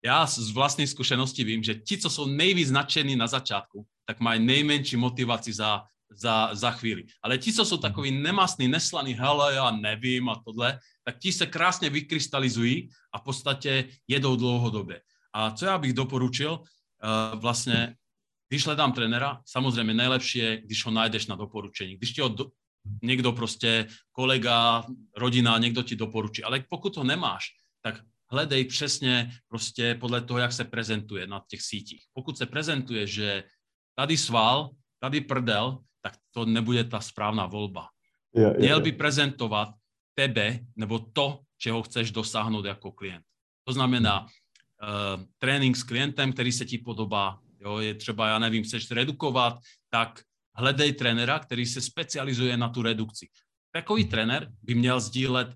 já 0.06 0.26
z 0.26 0.52
vlastní 0.52 0.88
zkušenosti 0.88 1.44
vím, 1.44 1.64
že 1.64 1.76
ti, 1.76 1.98
co 1.98 2.10
jsou 2.10 2.26
nejvíc 2.26 2.72
nadšení 2.72 3.16
na 3.16 3.28
začátku, 3.28 3.86
tak 4.06 4.20
mají 4.20 4.46
nejmenší 4.46 4.98
motivaci 4.98 5.54
za, 5.54 5.84
za, 6.10 6.50
za 6.56 6.72
chvíli. 6.72 7.06
Ale 7.24 7.38
ti, 7.38 7.54
co 7.54 7.66
jsou 7.66 7.78
takový 7.78 8.12
nemastný, 8.12 8.68
neslaný, 8.68 9.14
hele, 9.14 9.54
já 9.54 9.72
nevím 9.72 10.30
a 10.30 10.42
tohle, 10.46 10.80
tak 11.04 11.20
ti 11.20 11.32
se 11.32 11.46
krásně 11.46 11.90
vykrystalizují 11.90 12.90
a 13.14 13.20
v 13.20 13.24
podstatě 13.24 13.90
jedou 14.08 14.36
dlouhodobě. 14.36 15.02
A 15.34 15.52
co 15.52 15.66
já 15.66 15.78
bych 15.78 15.94
doporučil, 15.94 16.60
uh, 16.60 17.40
vlastně, 17.40 17.96
když 18.50 18.66
hledám 18.66 18.92
trenera, 18.92 19.42
samozřejmě 19.46 19.94
nejlepší 19.94 20.40
je, 20.40 20.62
když 20.62 20.86
ho 20.86 20.92
najdeš 20.92 21.28
na 21.28 21.36
doporučení. 21.36 21.98
Když 21.98 22.14
ti 22.14 22.22
ho 22.22 22.30
do, 22.30 22.46
někdo 23.04 23.32
prostě, 23.32 23.88
kolega, 24.12 24.86
rodina, 25.17 25.58
někdo 25.58 25.84
ti 25.84 25.96
doporučí. 25.96 26.44
Ale 26.44 26.63
pokud 26.70 26.94
to 26.94 27.04
nemáš, 27.04 27.46
tak 27.82 28.04
hledej 28.32 28.65
přesně 28.65 29.32
prostě 29.48 29.96
podle 29.96 30.22
toho, 30.22 30.39
jak 30.39 30.52
se 30.52 30.65
prezentuje 30.65 31.28
na 31.28 31.41
těch 31.48 31.62
sítích. 31.62 32.04
Pokud 32.13 32.38
se 32.38 32.46
prezentuje, 32.46 33.08
že 33.08 33.44
tady 33.96 34.17
sval, 34.17 34.70
tady 35.00 35.22
prdel, 35.22 35.78
tak 36.02 36.13
to 36.32 36.46
nebude 36.46 36.84
ta 36.84 37.00
správná 37.00 37.46
volba. 37.46 37.88
Yeah, 38.36 38.52
yeah, 38.52 38.60
Měl 38.60 38.82
by 38.82 38.91
prezentovat 38.91 39.70
tebe 40.13 40.60
nebo 40.76 41.00
to, 41.00 41.39
čeho 41.58 41.84
chceš 41.84 42.12
dosáhnout 42.12 42.65
jako 42.65 42.91
klient. 42.91 43.26
To 43.63 43.74
znamená 43.74 44.22
uh, 44.22 45.24
trénink 45.38 45.78
s 45.78 45.84
klientem, 45.84 46.34
který 46.34 46.52
se 46.52 46.65
ti 46.65 46.78
podobá. 46.78 47.39
Jo, 47.60 47.78
je 47.78 47.96
třeba, 47.96 48.28
já 48.28 48.39
nevím, 48.39 48.63
chceš 48.63 48.91
redukovat, 48.91 49.60
tak 49.89 50.24
hledej 50.56 50.94
trenéra, 50.94 51.40
který 51.40 51.66
se 51.66 51.82
specializuje 51.82 52.58
na 52.58 52.70
tu 52.70 52.82
redukci. 52.82 53.28
Takový 53.72 54.06
trenér 54.06 54.52
by 54.62 54.76
měl 54.76 55.00
sdílet 55.00 55.48
uh, 55.48 55.56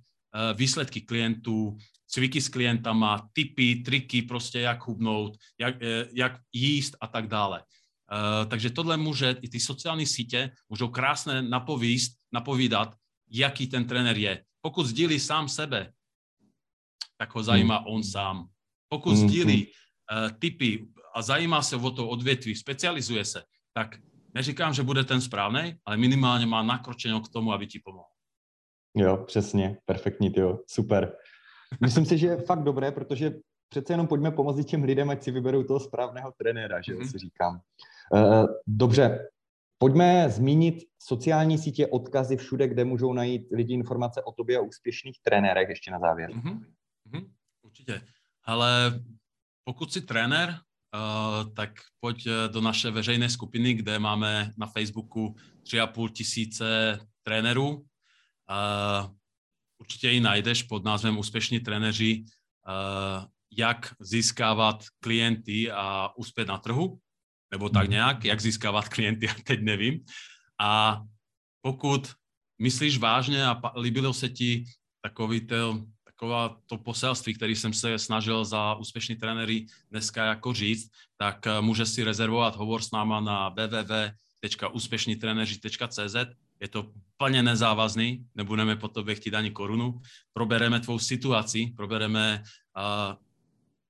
výsledky 0.58 1.01
klientů, 1.01 1.77
cviky 2.08 2.41
s 2.41 2.49
klientama, 2.49 3.29
typy, 3.34 3.75
triky, 3.75 4.21
prostě 4.21 4.60
jak 4.60 4.88
hubnout, 4.88 5.38
jak, 5.60 5.75
uh, 5.75 5.81
jak 6.13 6.39
jíst 6.53 6.95
a 7.01 7.08
tak 7.08 7.27
dále. 7.27 7.63
Uh, 8.12 8.49
takže 8.49 8.69
tohle 8.69 8.97
může, 8.97 9.36
i 9.41 9.49
ty 9.49 9.60
sociální 9.60 10.05
sítě 10.05 10.51
můžou 10.69 10.88
krásně 10.88 11.41
napovíst, 11.41 12.17
napovídat, 12.31 12.95
jaký 13.29 13.67
ten 13.67 13.88
trenér 13.88 14.17
je. 14.17 14.43
Pokud 14.62 14.86
sdílí 14.86 15.19
sám 15.19 15.49
sebe, 15.49 15.91
tak 17.17 17.36
ho 17.36 17.43
zajímá 17.43 17.86
on 17.86 18.03
sám. 18.03 18.47
Pokud 18.88 19.13
mm-hmm. 19.13 19.27
sdílí 19.27 19.67
uh, 19.67 20.38
typy 20.39 20.88
a 21.15 21.21
zajímá 21.21 21.62
se 21.62 21.75
o 21.75 21.91
to 21.91 22.08
odvětví, 22.08 22.55
specializuje 22.55 23.25
se, 23.25 23.43
tak 23.73 23.99
neříkám, 24.35 24.73
že 24.73 24.83
bude 24.83 25.03
ten 25.03 25.21
správný, 25.21 25.75
ale 25.85 25.97
minimálně 25.97 26.45
má 26.45 26.63
nakročeno 26.63 27.21
k 27.21 27.29
tomu, 27.29 27.53
aby 27.53 27.67
ti 27.67 27.79
pomohl. 27.79 28.07
Jo, 28.97 29.17
přesně, 29.17 29.77
perfektní, 29.85 30.33
jo, 30.37 30.59
super. 30.67 31.15
Myslím 31.81 32.05
si, 32.05 32.17
že 32.17 32.27
je 32.27 32.37
fakt 32.37 32.63
dobré, 32.63 32.91
protože 32.91 33.33
přece 33.69 33.93
jenom 33.93 34.07
pojďme 34.07 34.31
pomoct 34.31 34.65
těm 34.65 34.83
lidem, 34.83 35.09
ať 35.09 35.23
si 35.23 35.31
vyberou 35.31 35.63
toho 35.63 35.79
správného 35.79 36.33
trenéra, 36.37 36.81
že 36.81 36.93
mm-hmm. 36.93 37.11
si 37.11 37.17
říkám. 37.17 37.59
Uh, 38.13 38.45
dobře, 38.67 39.29
pojďme 39.77 40.29
zmínit 40.29 40.75
sociální 40.99 41.57
sítě, 41.57 41.87
odkazy 41.87 42.37
všude, 42.37 42.67
kde 42.67 42.85
můžou 42.85 43.13
najít 43.13 43.47
lidi 43.51 43.73
informace 43.73 44.21
o 44.21 44.31
tobě 44.31 44.57
a 44.57 44.61
úspěšných 44.61 45.19
trenérech 45.21 45.69
ještě 45.69 45.91
na 45.91 45.99
závěr. 45.99 46.29
Mm-hmm. 46.31 47.29
Určitě. 47.61 48.01
Ale 48.43 48.99
pokud 49.63 49.93
jsi 49.93 50.01
trenér, 50.01 50.59
tak 51.53 51.69
pojď 51.99 52.27
eh, 52.27 52.49
do 52.49 52.62
naše 52.62 52.91
veřejné 52.91 53.29
skupiny, 53.29 53.73
kde 53.73 53.99
máme 53.99 54.51
na 54.58 54.67
Facebooku 54.67 55.36
3,5 55.63 56.10
tisíce 56.12 56.99
trenérů. 57.23 57.69
Uh, 57.69 59.10
určitě 59.79 60.10
ji 60.10 60.19
najdeš 60.19 60.63
pod 60.63 60.84
názvem 60.84 61.17
Úspěšní 61.17 61.60
trenéři, 61.60 62.25
jak 63.58 63.95
získávat 63.99 64.86
klienty 64.99 65.71
a 65.71 66.10
uspět 66.17 66.47
na 66.47 66.58
trhu, 66.58 66.99
nebo 67.51 67.69
tak 67.69 67.84
mhm. 67.84 67.91
nějak, 67.91 68.25
jak 68.25 68.41
získávat 68.41 68.89
klienty, 68.89 69.27
teď 69.43 69.62
nevím. 69.62 70.05
A 70.62 71.01
pokud 71.62 72.13
myslíš 72.62 72.97
vážně 72.97 73.45
a 73.45 73.62
líbilo 73.79 74.13
se 74.13 74.29
ti 74.29 74.63
takový 75.01 75.47
to 75.47 75.86
taková 76.15 76.58
to 76.65 76.78
poselství, 76.78 77.34
který 77.34 77.56
jsem 77.56 77.73
se 77.73 77.99
snažil 77.99 78.45
za 78.45 78.75
úspěšní 78.75 79.15
trenéry 79.15 79.65
dneska 79.91 80.25
jako 80.25 80.54
říct, 80.54 80.91
tak 81.17 81.47
eh, 81.47 81.62
může 81.62 81.86
si 81.86 82.04
rezervovat 82.04 82.56
hovor 82.56 82.82
s 82.82 82.91
náma 82.91 83.19
na 83.19 83.49
www.úspěšnitreneři.cz. 83.49 86.15
Je 86.60 86.67
to 86.67 86.91
plně 87.17 87.43
nezávazný, 87.43 88.25
nebudeme 88.36 88.75
po 88.75 88.88
tobě 88.88 89.15
chtít 89.15 89.34
ani 89.34 89.51
korunu. 89.51 90.01
Probereme 90.34 90.80
tvou 90.80 90.99
situaci, 90.99 91.73
probereme, 91.75 92.43
uh, 92.78 93.13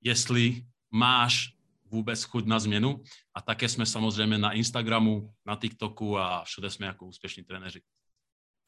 jestli 0.02 0.66
máš 0.92 1.56
vůbec 1.86 2.24
chuť 2.24 2.46
na 2.46 2.60
změnu 2.60 3.04
a 3.34 3.42
také 3.42 3.70
jsme 3.70 3.86
samozřejmě 3.86 4.38
na 4.38 4.52
Instagramu, 4.52 5.34
na 5.46 5.56
TikToku 5.56 6.18
a 6.18 6.44
všude 6.44 6.70
jsme 6.70 6.86
jako 6.86 7.06
úspěšní 7.06 7.44
trenéři. 7.44 7.82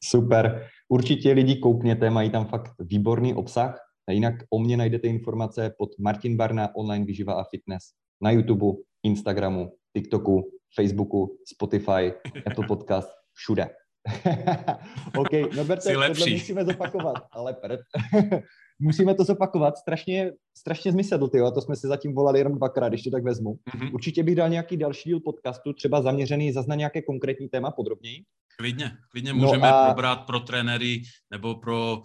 Super. 0.04 0.68
Určitě 0.88 1.32
lidi 1.32 1.56
koukněte, 1.56 2.10
mají 2.10 2.30
tam 2.30 2.46
fakt 2.46 2.72
výborný 2.78 3.34
obsah. 3.34 3.78
A 4.08 4.12
jinak 4.12 4.34
o 4.50 4.58
mě 4.58 4.76
najdete 4.76 5.08
informace 5.08 5.74
pod 5.78 5.98
Martin 5.98 6.36
Barna, 6.36 6.76
online 6.76 7.04
výživa 7.04 7.34
a 7.34 7.44
fitness. 7.44 7.84
Na 8.22 8.30
YouTube, 8.30 8.78
Instagramu, 9.02 9.72
TikToku, 9.96 10.50
Facebooku, 10.74 11.38
Spotify, 11.54 12.12
Apple 12.46 12.66
Podcast, 12.66 13.08
všude. 13.32 13.68
OK, 15.18 15.32
Norberte, 15.56 15.92
tohle 15.92 16.08
musíme 16.08 16.64
zopakovat, 16.64 17.16
ale 17.32 17.54
prd. 17.54 17.80
musíme 18.78 19.14
to 19.14 19.24
zopakovat. 19.24 19.78
Strašně, 19.78 20.32
strašně 20.56 20.92
zmisedl, 20.92 21.28
ty, 21.28 21.40
a 21.40 21.50
to 21.50 21.60
jsme 21.60 21.76
si 21.76 21.86
zatím 21.86 22.14
volali 22.14 22.40
jenom 22.40 22.54
dvakrát, 22.54 22.88
když 22.88 23.02
to 23.02 23.10
tak 23.10 23.24
vezmu. 23.24 23.54
Mm-hmm. 23.54 23.94
Určitě 23.94 24.22
bych 24.22 24.34
dal 24.34 24.48
nějaký 24.48 24.76
další 24.76 25.08
díl 25.08 25.20
podcastu, 25.20 25.72
třeba 25.72 26.02
zaměřený 26.02 26.52
zase 26.52 26.68
na 26.68 26.74
nějaké 26.74 27.02
konkrétní 27.02 27.48
téma 27.48 27.70
podrobněji. 27.70 28.24
Klidně, 28.58 28.90
klidně 29.10 29.32
no 29.32 29.38
můžeme 29.38 29.68
no 29.68 29.76
a... 29.76 29.84
probrat 29.86 30.26
pro 30.26 30.40
trenéry 30.40 31.02
nebo 31.30 31.54
pro 31.54 31.96
uh, 31.96 32.02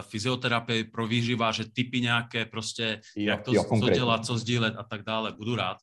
fyzioterapii, 0.00 0.84
pro 0.84 1.06
výživáře, 1.06 1.64
typy 1.74 2.00
nějaké 2.00 2.44
prostě, 2.44 3.00
jo, 3.16 3.30
jak 3.30 3.42
to 3.42 3.54
jo, 3.54 3.64
co 3.80 3.90
dělat, 3.90 4.26
co 4.26 4.38
sdílet 4.38 4.74
a 4.76 4.82
tak 4.82 5.02
dále. 5.02 5.32
Budu 5.32 5.56
rád. 5.56 5.76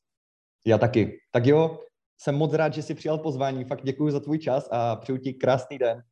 Já 0.67 0.77
taky. 0.77 1.19
Tak 1.31 1.45
jo, 1.45 1.79
jsem 2.21 2.35
moc 2.35 2.53
rád, 2.53 2.73
že 2.73 2.81
jsi 2.81 2.95
přijal 2.95 3.17
pozvání. 3.17 3.65
Fakt 3.65 3.83
děkuji 3.83 4.11
za 4.11 4.19
tvůj 4.19 4.39
čas 4.39 4.69
a 4.71 4.95
přeju 4.95 5.17
ti 5.17 5.33
krásný 5.33 5.77
den. 5.77 6.03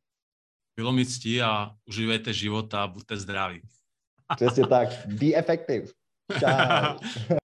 Bylo 0.76 0.92
mi 0.92 1.06
ctí 1.06 1.42
a 1.42 1.70
uživejte 1.88 2.32
život 2.32 2.74
a 2.74 2.86
buďte 2.86 3.16
zdraví. 3.16 3.60
Přesně 4.36 4.66
tak. 4.66 4.88
Be 5.06 5.26
effective. 5.34 5.86
Čau. 6.40 7.36